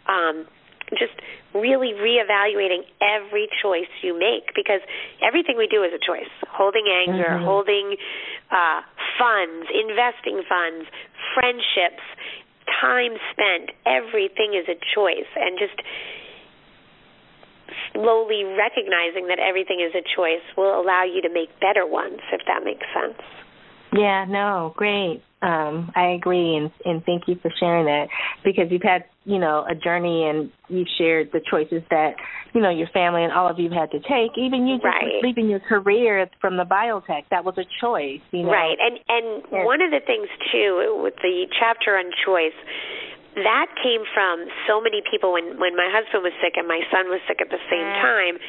[0.07, 0.47] Um,
[0.95, 1.19] just
[1.53, 4.79] really reevaluating every choice you make because
[5.21, 6.31] everything we do is a choice.
[6.47, 7.45] Holding anger, mm-hmm.
[7.45, 7.97] holding
[8.51, 8.81] uh,
[9.19, 10.87] funds, investing funds,
[11.35, 12.03] friendships,
[12.79, 15.29] time spent, everything is a choice.
[15.35, 15.75] And just
[17.93, 22.41] slowly recognizing that everything is a choice will allow you to make better ones, if
[22.47, 23.19] that makes sense.
[23.93, 25.23] Yeah, no, great.
[25.41, 28.07] Um, I agree, and and thank you for sharing that
[28.43, 32.15] because you've had you know a journey and you've shared the choices that
[32.55, 34.31] you know your family and all of you had to take.
[34.39, 35.19] Even you just right.
[35.21, 38.23] leaving your career from the biotech, that was a choice.
[38.31, 38.79] You know, right?
[38.79, 39.67] And and yes.
[39.67, 42.55] one of the things too with the chapter on choice
[43.35, 47.11] that came from so many people when when my husband was sick and my son
[47.11, 48.01] was sick at the same mm.
[48.01, 48.39] time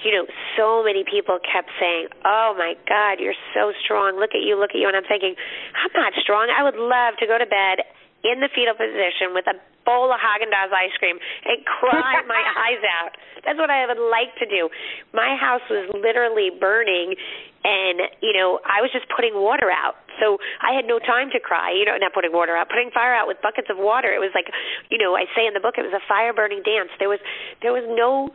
[0.00, 0.24] you know,
[0.56, 4.16] so many people kept saying, "Oh my God, you're so strong.
[4.16, 5.36] Look at you, look at you." And I'm thinking,
[5.76, 6.48] I'm not strong.
[6.48, 7.84] I would love to go to bed
[8.24, 12.42] in the fetal position with a bowl of Haagen Dazs ice cream and cry my
[12.68, 13.16] eyes out.
[13.44, 14.68] That's what I would like to do.
[15.14, 17.16] My house was literally burning,
[17.64, 19.96] and you know, I was just putting water out.
[20.20, 21.72] So I had no time to cry.
[21.72, 24.12] You know, not putting water out, putting fire out with buckets of water.
[24.12, 24.52] It was like,
[24.92, 26.92] you know, I say in the book, it was a fire burning dance.
[27.00, 27.20] There was,
[27.64, 28.28] there was no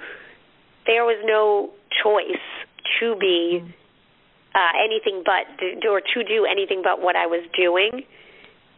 [0.86, 1.74] there was no
[2.04, 2.46] choice
[3.00, 3.62] to be
[4.54, 5.50] uh, anything but
[5.89, 8.06] or to do anything but what I was doing.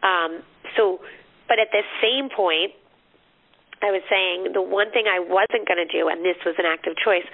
[0.02, 0.42] Um,
[0.76, 1.00] so,
[1.48, 2.76] but at the same point,
[3.78, 6.66] I was saying the one thing I wasn't going to do, and this was an
[6.66, 7.26] active choice.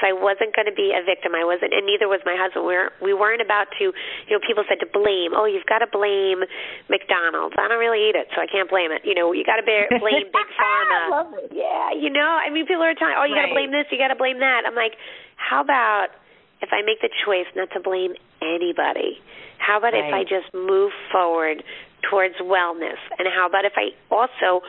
[0.00, 1.36] So I wasn't going to be a victim.
[1.36, 2.64] I wasn't, and neither was my husband.
[2.64, 5.36] We weren't, we weren't about to, you know, people said to blame.
[5.36, 6.40] Oh, you've got to blame
[6.88, 7.56] McDonald's.
[7.60, 9.04] I don't really eat it, so I can't blame it.
[9.04, 9.92] You know, you got to blame
[10.32, 11.52] Big Pharma.
[11.52, 13.44] Yeah, you know, I mean, people are telling, oh, you right.
[13.44, 14.64] got to blame this, you got to blame that.
[14.64, 14.96] I'm like,
[15.36, 16.16] how about
[16.64, 19.20] if I make the choice not to blame anybody?
[19.60, 20.08] How about right.
[20.08, 21.60] if I just move forward
[22.08, 23.00] towards wellness?
[23.18, 24.64] And how about if I also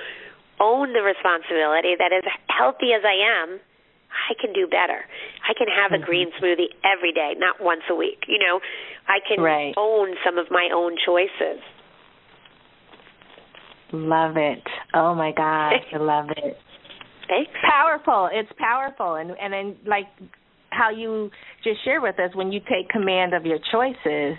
[0.60, 3.60] own the responsibility that as healthy as I am,
[4.12, 5.06] I can do better.
[5.48, 6.04] I can have mm-hmm.
[6.04, 8.24] a green smoothie every day, not once a week.
[8.28, 8.60] You know,
[9.08, 9.74] I can right.
[9.78, 11.62] own some of my own choices.
[13.94, 14.64] Love it.
[14.94, 16.58] Oh my gosh, I love it.
[17.28, 17.52] Thanks.
[17.64, 18.30] Powerful.
[18.32, 20.08] It's powerful, and and then like
[20.70, 21.30] how you
[21.64, 24.38] just shared with us, when you take command of your choices,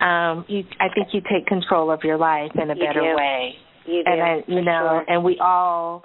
[0.00, 3.16] um, you I think you take control of your life in a you better do.
[3.16, 3.54] way.
[3.86, 4.10] You do.
[4.10, 5.14] And I, you know, sure.
[5.14, 6.02] and we all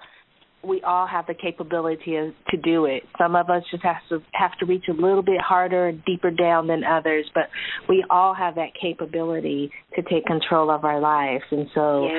[0.67, 3.03] we all have the capability of, to do it.
[3.17, 6.31] Some of us just have to have to reach a little bit harder, and deeper
[6.31, 7.45] down than others, but
[7.87, 11.43] we all have that capability to take control of our lives.
[11.51, 12.09] And so,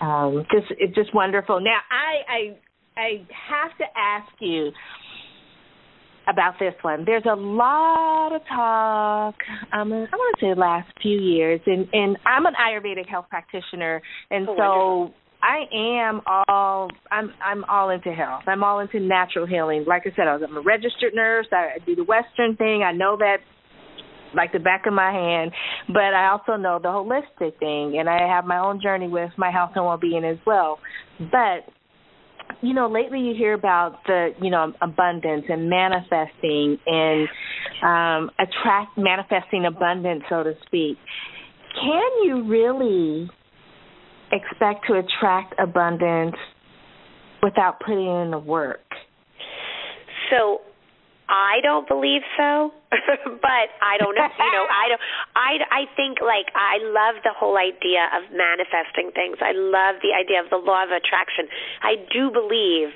[0.00, 1.60] um, just it's just wonderful.
[1.60, 4.70] Now, I I I have to ask you
[6.28, 7.04] about this one.
[7.04, 9.34] There's a lot of talk.
[9.72, 13.26] Um, I want to say the last few years, and and I'm an Ayurvedic health
[13.30, 14.98] practitioner, and oh, so.
[14.98, 15.14] Wonderful.
[15.42, 15.66] I
[16.08, 18.44] am all I'm I'm all into health.
[18.46, 19.84] I'm all into natural healing.
[19.86, 21.46] Like I said, I was, I'm a registered nurse.
[21.52, 22.82] I do the Western thing.
[22.82, 23.36] I know that
[24.34, 25.52] like the back of my hand,
[25.88, 29.50] but I also know the holistic thing, and I have my own journey with my
[29.50, 30.78] health and well-being as well.
[31.18, 31.70] But
[32.62, 37.28] you know, lately you hear about the, you know, abundance and manifesting and
[37.82, 40.96] um attract manifesting abundance, so to speak.
[41.74, 43.28] Can you really
[44.32, 46.36] expect to attract abundance
[47.42, 48.80] without putting in the work?
[50.30, 50.60] So
[51.28, 52.72] I don't believe so,
[53.42, 54.28] but I don't know.
[54.30, 55.02] You know, I don't.
[55.34, 59.38] I I think like I love the whole idea of manifesting things.
[59.42, 61.48] I love the idea of the law of attraction.
[61.82, 62.94] I do believe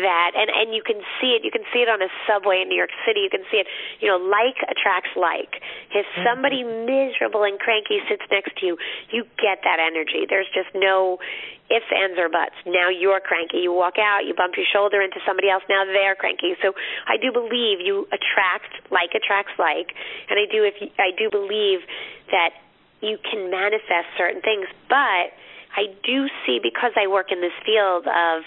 [0.00, 1.44] that and and you can see it.
[1.44, 3.20] You can see it on a subway in New York City.
[3.20, 3.68] You can see it
[4.00, 5.60] you know like attracts like.
[5.92, 6.24] If mm-hmm.
[6.24, 8.74] somebody miserable and cranky sits next to you
[9.12, 10.24] you get that energy.
[10.24, 11.20] There's just no
[11.68, 12.56] ifs ands or buts.
[12.64, 13.60] Now you're cranky.
[13.60, 16.56] You walk out you bump your shoulder into somebody else now they're cranky.
[16.64, 16.72] So
[17.04, 19.92] I do believe you attract like attracts like
[20.32, 21.84] and I do if you, I do believe
[22.32, 22.56] that
[23.02, 24.70] you can manifest certain things.
[24.88, 25.34] But
[25.76, 28.44] I do see because I work in this field of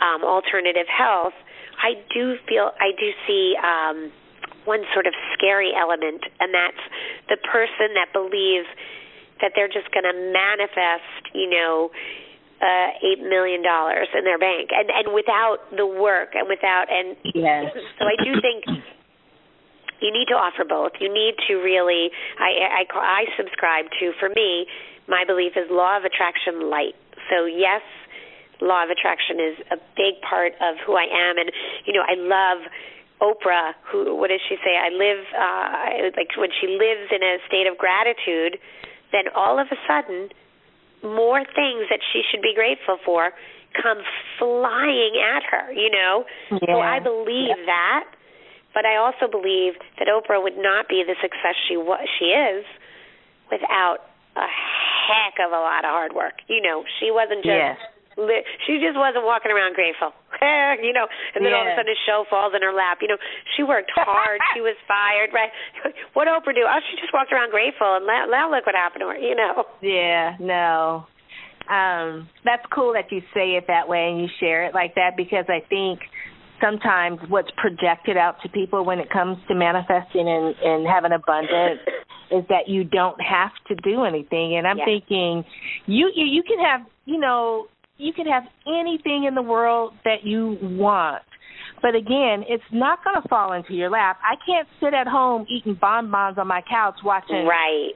[0.00, 1.36] um, alternative health,
[1.78, 4.12] I do feel I do see um,
[4.64, 6.82] one sort of scary element, and that's
[7.28, 8.68] the person that believes
[9.40, 11.90] that they're just going to manifest, you know,
[12.62, 17.16] uh, eight million dollars in their bank, and and without the work and without and
[17.34, 17.74] yes.
[17.98, 18.62] so I do think
[19.98, 20.92] you need to offer both.
[21.00, 22.10] You need to really.
[22.38, 24.12] I I, I subscribe to.
[24.20, 24.66] For me,
[25.12, 26.96] my belief is law of attraction light.
[27.28, 27.84] So yes,
[28.64, 31.52] law of attraction is a big part of who I am, and
[31.84, 32.64] you know I love
[33.20, 33.76] Oprah.
[33.92, 34.80] Who what does she say?
[34.80, 38.56] I live uh, like when she lives in a state of gratitude,
[39.12, 40.32] then all of a sudden
[41.04, 43.36] more things that she should be grateful for
[43.76, 43.98] come
[44.38, 45.70] flying at her.
[45.72, 46.72] You know, yeah.
[46.72, 47.68] so I believe yeah.
[47.68, 48.04] that.
[48.72, 52.64] But I also believe that Oprah would not be the success she was, she is
[53.50, 54.00] without
[54.36, 56.40] a heck of a lot of hard work.
[56.48, 57.78] You know, she wasn't just yes
[58.66, 60.12] she just wasn't walking around grateful,
[60.82, 61.06] you know.
[61.34, 62.98] And then all of a sudden, a show falls in her lap.
[63.00, 63.20] You know,
[63.56, 64.40] she worked hard.
[64.54, 65.50] she was fired, right?
[66.12, 66.64] What Oprah do?
[66.68, 69.16] Oh, she just walked around grateful, and now look what happened to her.
[69.16, 69.64] You know.
[69.80, 70.36] Yeah.
[70.38, 71.06] No.
[71.70, 75.16] Um, that's cool that you say it that way and you share it like that
[75.16, 76.00] because I think
[76.62, 81.80] sometimes what's projected out to people when it comes to manifesting and, and having abundance
[82.30, 84.56] is that you don't have to do anything.
[84.56, 84.84] And I'm yeah.
[84.84, 85.44] thinking
[85.86, 87.66] you, you you can have you know
[87.98, 91.22] you can have anything in the world that you want.
[91.82, 94.18] But again, it's not going to fall into your lap.
[94.22, 97.92] I can't sit at home eating bonbons on my couch watching right.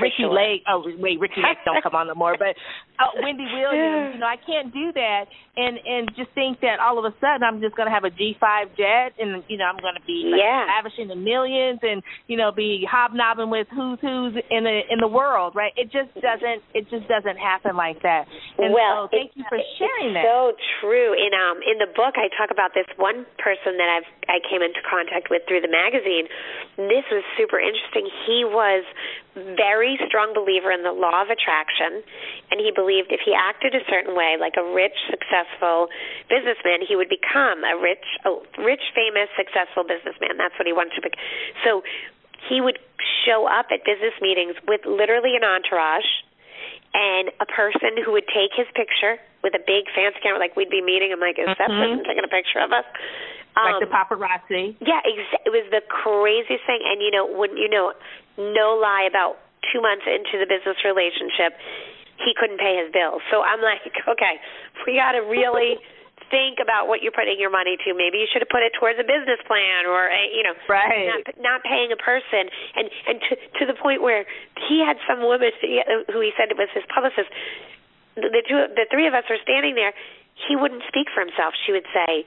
[0.00, 0.26] Ricki.
[0.26, 0.62] Lake.
[0.68, 2.36] Oh wait, Ricki Lake don't come on no more.
[2.38, 2.58] But
[2.98, 5.26] uh, Wendy Williams, you know, I can't do that
[5.58, 8.14] and and just think that all of a sudden I'm just going to have a
[8.14, 10.70] G5 jet and you know I'm going to be like, yeah.
[10.70, 11.98] lavishing the millions and
[12.30, 15.74] you know be hobnobbing with who's who's in the in the world, right?
[15.74, 18.30] It just doesn't it just doesn't happen like that.
[18.56, 20.22] And well, so thank you for sharing that.
[20.22, 21.18] So true.
[21.18, 24.62] In um in the book, I talk about this one person that I've I came
[24.62, 26.30] into contact with through the magazine.
[26.78, 28.06] This was super interesting.
[28.30, 28.86] He was
[29.56, 32.02] very strong believer in the law of attraction,
[32.50, 35.88] and he believed if he acted a certain way, like a rich, successful
[36.28, 40.36] businessman, he would become a rich, a rich, famous, successful businessman.
[40.36, 41.12] That's what he wanted to be.
[41.64, 41.82] So
[42.48, 42.78] he would
[43.26, 46.06] show up at business meetings with literally an entourage
[46.94, 50.70] and a person who would take his picture with a big fancy camera, like we'd
[50.70, 51.12] be meeting.
[51.12, 51.78] I'm like, is that Mhm.
[51.78, 52.84] person taking a picture of us?
[53.56, 54.76] like the paparazzi.
[54.80, 56.80] Yeah, exa- it was the craziest thing.
[56.84, 57.92] And you know, when you know,
[58.38, 59.38] no lie, about
[59.72, 61.58] two months into the business relationship,
[62.22, 63.22] he couldn't pay his bills.
[63.30, 64.40] So I'm like, okay,
[64.86, 65.78] we got to really
[66.30, 67.92] think about what you're putting your money to.
[67.92, 71.08] Maybe you should have put it towards a business plan or a, you know, right.
[71.08, 72.48] not, not paying a person.
[72.76, 74.24] And and to to the point where
[74.68, 75.50] he had some woman
[76.08, 77.28] who he said was his publicist.
[78.18, 79.94] The two, the three of us were standing there.
[80.34, 81.54] He wouldn't speak for himself.
[81.66, 82.26] She would say,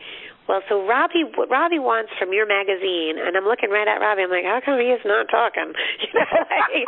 [0.51, 4.27] well, so Robbie, what Robbie wants from your magazine, and I'm looking right at Robbie.
[4.27, 5.71] I'm like, how come he is not talking?
[6.01, 6.83] You know, like,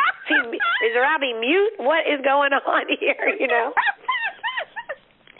[0.83, 1.77] is Robbie mute?
[1.77, 3.31] What is going on here?
[3.39, 3.71] You know,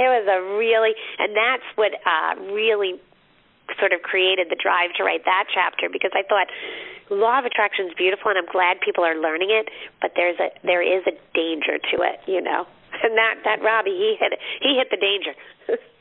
[0.03, 2.99] it was a really, and that's what uh really
[3.79, 6.47] sort of created the drive to write that chapter because I thought
[7.09, 9.69] law of attraction is beautiful and I'm glad people are learning it,
[10.01, 12.67] but there's a there is a danger to it, you know.
[13.03, 15.33] And that that Robbie he hit he hit the danger.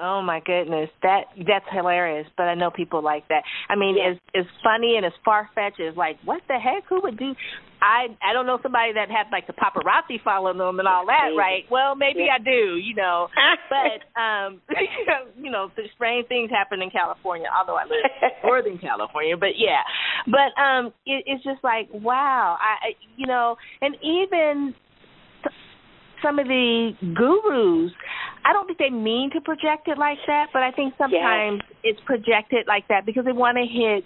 [0.00, 2.26] Oh my goodness, that that's hilarious.
[2.36, 3.42] But I know people like that.
[3.68, 4.12] I mean, yeah.
[4.12, 5.80] it's it's funny and it's far fetched.
[5.80, 6.84] It's like, what the heck?
[6.88, 7.34] Who would do?
[7.80, 11.30] I I don't know somebody that had like the paparazzi following them and all that,
[11.36, 11.64] right?
[11.70, 12.36] Well, maybe yeah.
[12.36, 13.28] I do, you know.
[13.70, 14.60] but um,
[15.40, 17.48] you know, strange things happen in California.
[17.56, 19.80] Although I live in Northern California, but yeah.
[20.26, 22.58] But um, it, it's just like, wow.
[22.60, 24.74] I you know, and even
[26.22, 27.92] some of the gurus,
[28.46, 31.78] I don't think they mean to project it like that, but I think sometimes yes.
[31.82, 34.04] it's projected like that because they want to hit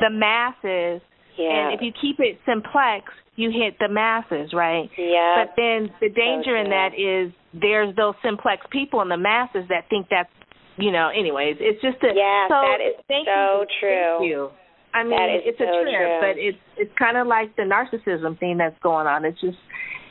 [0.00, 1.04] the masses.
[1.36, 1.68] Yeah.
[1.68, 4.88] And if you keep it simplex, you hit the masses, right?
[4.96, 5.44] Yeah.
[5.44, 9.84] But then the danger in that is there's those simplex people in the masses that
[9.90, 10.32] think that's,
[10.78, 14.16] you know, anyways, it's just a Yeah, so that is thank so you, true.
[14.18, 14.50] Thank you.
[14.94, 16.20] I mean, it's a so trip, true.
[16.20, 19.24] but it's it's kind of like the narcissism thing that's going on.
[19.24, 19.56] It's just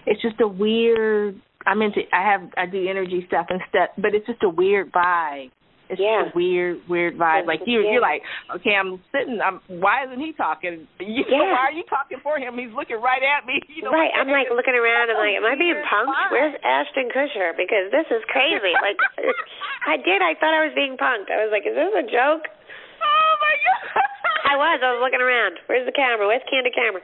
[0.06, 4.14] it's just a weird I'm into I have I do energy stuff and stuff, but
[4.14, 5.52] it's just a weird vibe.
[5.92, 6.24] It's yeah.
[6.24, 7.44] just a weird weird vibe.
[7.46, 8.00] Like you yeah.
[8.00, 8.24] you're like,
[8.56, 9.44] okay, I'm sitting.
[9.44, 10.88] I'm why isn't he talking?
[11.04, 11.44] You yeah.
[11.44, 12.56] know, why are you talking for him?
[12.56, 13.60] He's looking right at me.
[13.76, 14.14] You know, right.
[14.16, 15.12] I'm like looking around.
[15.12, 16.32] I'm like, am I being punked?
[16.32, 17.52] Where's Ashton Kutcher?
[17.58, 18.72] Because this is crazy.
[18.80, 19.00] like,
[19.92, 20.22] I did.
[20.22, 21.34] I thought I was being punked.
[21.34, 22.46] I was like, is this a joke?
[22.48, 24.12] Oh my god.
[24.48, 24.78] I was.
[24.80, 25.60] I was looking around.
[25.68, 26.28] Where's the camera?
[26.28, 27.02] Where's Candid Camera?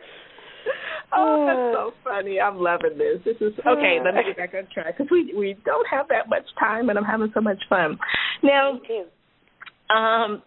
[1.15, 2.37] Oh, that's so funny.
[2.37, 3.23] I'm loving this.
[3.23, 3.99] This is okay.
[4.03, 6.97] Let me get back on track because we we don't have that much time, and
[6.99, 7.97] I'm having so much fun.
[8.43, 8.71] Now,
[9.89, 10.43] um,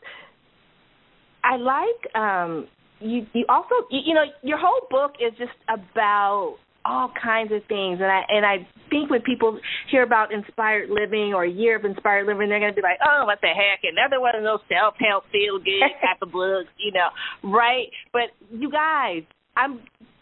[1.43, 2.69] I like um
[3.01, 3.27] you.
[3.33, 8.01] You also you, you know your whole book is just about all kinds of things,
[8.01, 9.59] and I and I think when people
[9.91, 12.99] hear about inspired living or a year of inspired living, they're going to be like,
[13.05, 13.81] oh, what the heck?
[13.85, 17.09] Another one of those self help feel good type of books, you know,
[17.51, 17.89] right?
[18.13, 19.23] But you guys,
[19.57, 19.81] I'm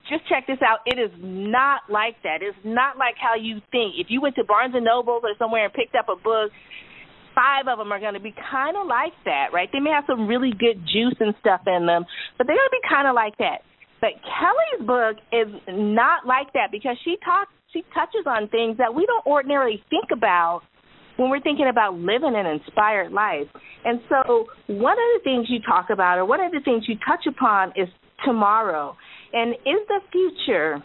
[0.09, 0.81] just check this out.
[0.87, 2.41] It is not like that.
[2.41, 4.01] It's not like how you think.
[4.01, 6.51] If you went to Barnes and Noble or somewhere and picked up a book,
[7.35, 9.69] five of them are going to be kind of like that, right?
[9.73, 12.05] They may have some really good juice and stuff in them,
[12.37, 13.63] but they're going to be kind of like that.
[14.01, 18.95] But Kelly's book is not like that because she talks, she touches on things that
[18.95, 20.63] we don't ordinarily think about
[21.17, 23.47] when we're thinking about living an inspired life.
[23.85, 26.95] And so, one of the things you talk about, or one of the things you
[27.07, 27.89] touch upon, is
[28.25, 28.97] tomorrow.
[29.33, 30.83] And is the future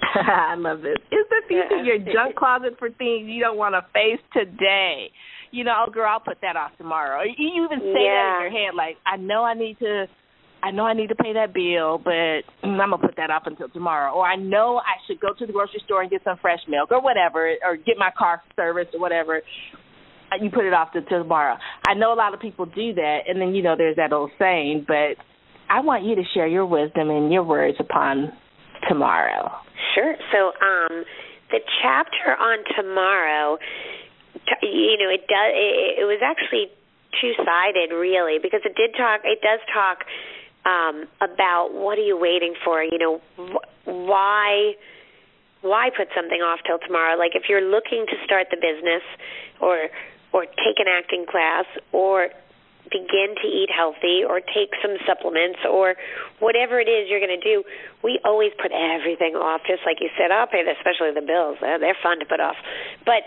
[0.14, 0.96] I love this.
[1.12, 5.10] Is the future your junk closet for things you don't want to face today?
[5.50, 7.22] You know, oh girl, I'll put that off tomorrow.
[7.22, 8.14] You even say yeah.
[8.14, 10.06] that in your head, like, I know I need to
[10.62, 13.44] I know I need to pay that bill, but mm, I'm gonna put that off
[13.46, 14.12] until tomorrow.
[14.12, 16.90] Or I know I should go to the grocery store and get some fresh milk
[16.92, 19.40] or whatever, or get my car serviced or whatever.
[20.40, 21.56] You put it off to tomorrow.
[21.88, 24.30] I know a lot of people do that, and then you know there's that old
[24.38, 25.16] saying, but
[25.70, 28.32] I want you to share your wisdom and your words upon
[28.88, 29.52] tomorrow.
[29.94, 30.16] Sure.
[30.32, 31.04] So, um,
[31.50, 33.58] the chapter on tomorrow,
[34.62, 35.50] you know, it does.
[35.54, 36.70] It, it was actually
[37.20, 39.20] two sided, really, because it did talk.
[39.24, 40.04] It does talk
[40.66, 42.82] um, about what are you waiting for?
[42.82, 44.74] You know, wh- why
[45.62, 47.16] why put something off till tomorrow?
[47.18, 49.02] Like if you're looking to start the business,
[49.60, 49.88] or
[50.32, 52.28] or take an acting class, or
[52.90, 55.94] begin to eat healthy or take some supplements or
[56.38, 57.62] whatever it is you're going to do,
[58.02, 59.62] we always put everything off.
[59.66, 61.58] Just like you said, I'll pay the, especially the bills.
[61.60, 62.58] They're, they're fun to put off.
[63.06, 63.22] But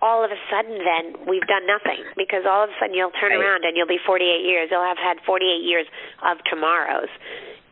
[0.00, 3.32] all of a sudden then we've done nothing because all of a sudden you'll turn
[3.34, 3.40] right.
[3.40, 4.68] around and you'll be 48 years.
[4.70, 5.86] You'll have had 48 years
[6.22, 7.10] of tomorrows.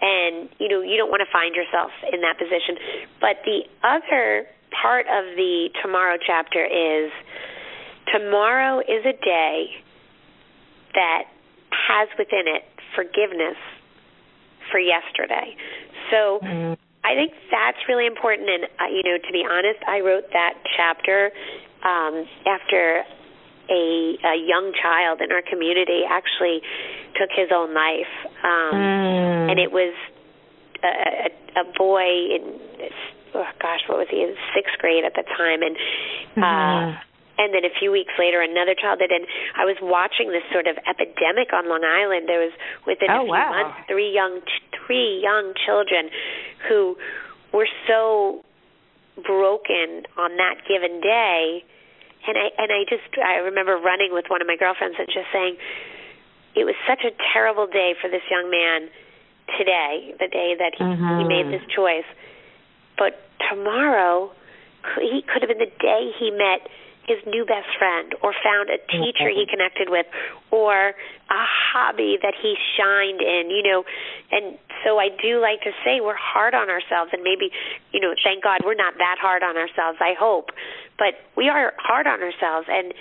[0.00, 2.76] And you know, you don't want to find yourself in that position.
[3.20, 7.12] But the other part of the tomorrow chapter is
[8.12, 9.70] tomorrow is a day
[10.96, 11.28] that
[11.70, 12.64] has within it
[12.96, 13.60] forgiveness
[14.72, 15.54] for yesterday.
[16.10, 16.74] So mm-hmm.
[17.04, 18.48] I think that's really important.
[18.48, 21.30] And uh, you know, to be honest, I wrote that chapter
[21.84, 23.04] um, after
[23.70, 26.60] a, a young child in our community actually
[27.14, 29.50] took his own life, um, mm.
[29.50, 29.94] and it was
[30.82, 32.60] a, a, a boy in
[33.34, 35.76] oh gosh, what was he in sixth grade at the time, and
[36.36, 36.98] uh, mm-hmm.
[37.38, 39.26] And then a few weeks later another child did and
[39.56, 42.52] I was watching this sort of epidemic on Long Island there was
[42.86, 43.50] within oh, a few wow.
[43.50, 44.40] months three young
[44.72, 46.10] three young children
[46.68, 46.96] who
[47.52, 48.44] were so
[49.24, 51.64] broken on that given day
[52.26, 55.30] and I and I just I remember running with one of my girlfriends and just
[55.32, 55.56] saying
[56.56, 58.88] it was such a terrible day for this young man
[59.56, 61.20] today the day that he, mm-hmm.
[61.20, 62.08] he made this choice
[62.98, 64.32] but tomorrow
[65.00, 66.66] he could have been the day he met
[67.06, 70.06] his new best friend or found a oh, teacher he connected with
[70.50, 70.90] or
[71.30, 73.84] a hobby that he shined in you know.
[74.30, 77.50] And so i do like to say we're hard on ourselves and maybe
[77.92, 80.50] you know thank god we're not that hard on ourselves i hope.
[80.98, 82.92] But we are hard on ourselves and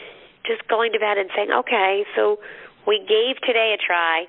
[0.45, 2.39] just going to bed and saying okay so
[2.85, 4.25] we gave today a try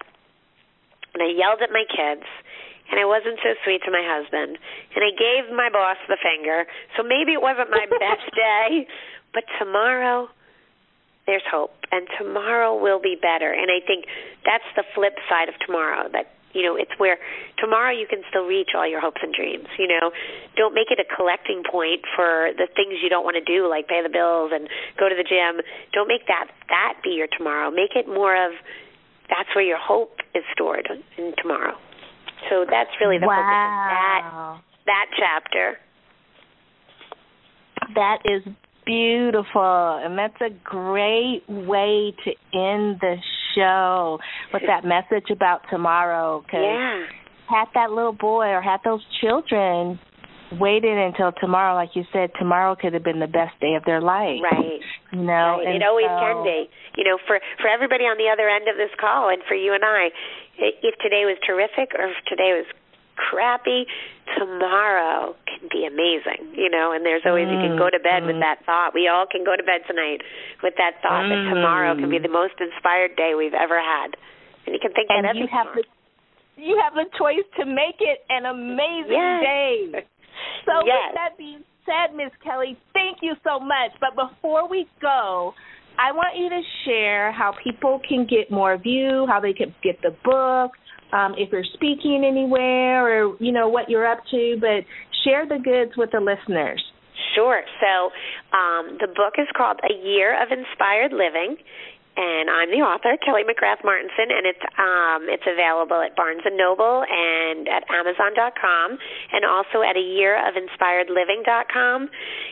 [1.14, 2.24] and i yelled at my kids
[2.91, 4.59] and I wasn't so sweet to my husband,
[4.95, 6.66] and I gave my boss the finger.
[6.95, 8.87] So maybe it wasn't my best day,
[9.37, 10.32] but tomorrow
[11.26, 13.53] there's hope, and tomorrow will be better.
[13.53, 14.09] And I think
[14.49, 16.09] that's the flip side of tomorrow.
[16.09, 17.20] That you know, it's where
[17.61, 19.68] tomorrow you can still reach all your hopes and dreams.
[19.76, 20.09] You know,
[20.57, 23.93] don't make it a collecting point for the things you don't want to do, like
[23.93, 25.61] pay the bills and go to the gym.
[25.93, 27.68] Don't make that that be your tomorrow.
[27.68, 28.57] Make it more of
[29.28, 31.76] that's where your hope is stored in tomorrow.
[32.49, 33.37] So that's really the wow.
[33.37, 34.22] focus of that
[34.89, 35.76] that chapter.
[37.93, 38.41] That is
[38.87, 40.01] beautiful.
[40.03, 43.16] And that's a great way to end the
[43.55, 44.18] show
[44.53, 46.41] with that message about tomorrow.
[46.51, 47.07] Cause yeah.
[47.49, 50.01] Had that little boy or had those children
[50.53, 54.01] waited until tomorrow, like you said, tomorrow could have been the best day of their
[54.01, 54.43] life.
[54.43, 54.80] Right.
[55.12, 55.74] You know, right.
[55.74, 56.70] it always so, can be.
[56.97, 59.74] You know, for for everybody on the other end of this call, and for you
[59.74, 60.11] and I,
[60.59, 62.66] if today was terrific or if today was
[63.16, 63.87] crappy,
[64.37, 68.22] tomorrow can be amazing, you know, and there's always mm, you can go to bed
[68.22, 68.30] mm.
[68.30, 68.93] with that thought.
[68.95, 70.20] We all can go to bed tonight
[70.62, 71.32] with that thought mm.
[71.32, 74.14] that tomorrow can be the most inspired day we've ever had.
[74.66, 75.82] And you can think and that every you have tomorrow.
[75.82, 75.97] the
[76.57, 79.45] you have the choice to make it an amazing yes.
[79.45, 79.76] day.
[80.64, 81.12] So yes.
[81.12, 83.93] with that being said, Miss Kelly, thank you so much.
[84.01, 85.53] But before we go,
[85.99, 89.74] I want you to share how people can get more of you, how they can
[89.82, 90.72] get the book,
[91.16, 94.84] um, if you're speaking anywhere or you know what you're up to, but
[95.24, 96.82] share the goods with the listeners.
[97.34, 97.62] Sure.
[97.80, 98.12] So
[98.56, 101.56] um, the book is called A Year of Inspired Living,
[102.16, 106.56] and I'm the author, Kelly McGrath Martinson, and it's um, it's available at Barnes and
[106.56, 108.96] Noble and at Amazon.com,
[109.32, 112.08] and also at a year of inspired living.com.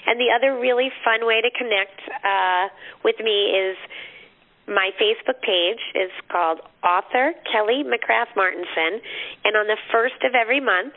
[0.06, 2.68] And the other really fun way to connect uh,
[3.04, 3.76] with me is
[4.66, 9.00] my Facebook page is called Author Kelly McGrath Martinson,
[9.44, 10.94] and on the first of every month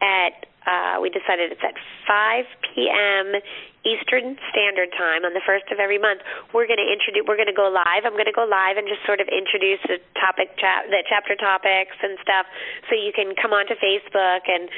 [0.00, 1.72] at uh, we decided it's at
[2.04, 3.40] 5 p.m.
[3.88, 6.20] Eastern Standard Time on the first of every month.
[6.52, 7.24] We're going to introduce.
[7.24, 8.04] We're going to go live.
[8.04, 11.32] I'm going to go live and just sort of introduce the topic, cha- the chapter
[11.40, 12.44] topics and stuff,
[12.90, 14.68] so you can come onto Facebook and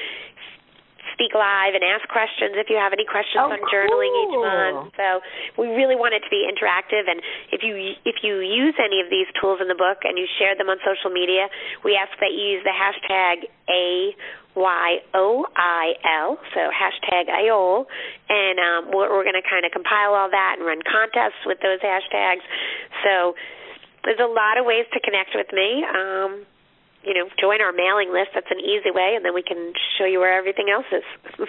[1.20, 4.24] speak live and ask questions if you have any questions oh, on journaling cool.
[4.24, 4.96] each month.
[4.96, 5.20] So
[5.60, 7.20] we really want it to be interactive and
[7.52, 7.76] if you
[8.08, 10.80] if you use any of these tools in the book and you share them on
[10.80, 11.52] social media,
[11.84, 14.16] we ask that you use the hashtag A
[14.56, 15.92] Y O I
[16.24, 17.84] L, so hashtag AYOL,
[18.28, 21.58] and um, we're, we're going to kind of compile all that and run contests with
[21.62, 22.42] those hashtags.
[23.04, 23.34] So
[24.02, 25.84] there's a lot of ways to connect with me.
[25.84, 26.46] Um,
[27.04, 28.30] you know, join our mailing list.
[28.34, 31.48] That's an easy way, and then we can show you where everything else is.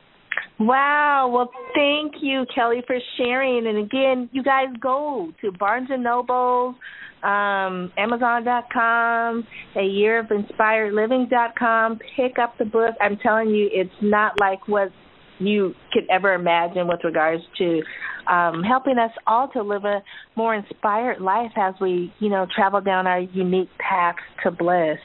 [0.58, 1.30] wow.
[1.32, 3.66] Well, thank you, Kelly, for sharing.
[3.66, 6.74] And again, you guys go to Barnes and Noble,
[7.22, 12.00] um, Amazon.com, a year of inspired living.com.
[12.16, 12.94] Pick up the book.
[13.00, 14.90] I'm telling you, it's not like what
[15.38, 17.82] you could ever imagine with regards to
[18.28, 20.02] um, helping us all to live a
[20.36, 24.98] more inspired life as we, you know, travel down our unique paths to bliss.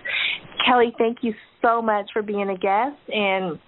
[0.65, 3.59] Kelly, thank you so much for being a guest and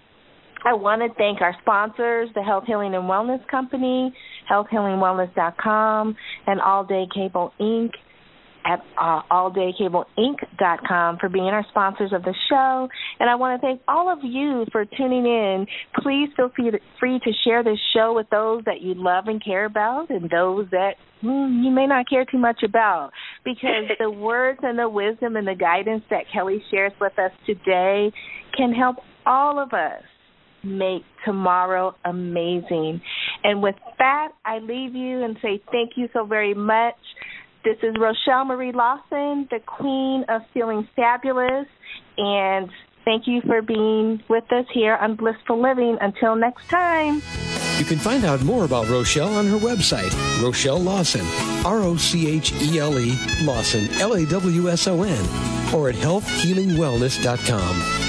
[0.66, 4.14] I want to thank our sponsors, the Health Healing and Wellness Company,
[4.52, 6.16] healthhealingwellness.com,
[6.48, 7.92] and All Day Cable Inc
[8.66, 12.88] at uh, alldaycableinc.com for being our sponsors of the show.
[13.20, 15.66] And I want to thank all of you for tuning in.
[16.02, 20.10] Please feel free to share this show with those that you love and care about
[20.10, 23.12] and those that mm, you may not care too much about
[23.44, 28.12] because the words and the wisdom and the guidance that Kelly shares with us today
[28.56, 30.04] can help all of us
[30.64, 33.02] make tomorrow amazing.
[33.44, 36.96] And with that, I leave you and say thank you so very much.
[37.64, 41.68] This is Rochelle Marie Lawson, the queen of feeling fabulous,
[42.18, 42.70] and
[43.04, 45.98] thank you for being with us here on Blissful Living.
[46.00, 47.16] Until next time.
[47.78, 51.26] You can find out more about Rochelle on her website, Rochelle Lawson,
[51.66, 55.26] R O C H E L E Lawson, L A W S O N,
[55.74, 58.09] or at healthhealingwellness.com.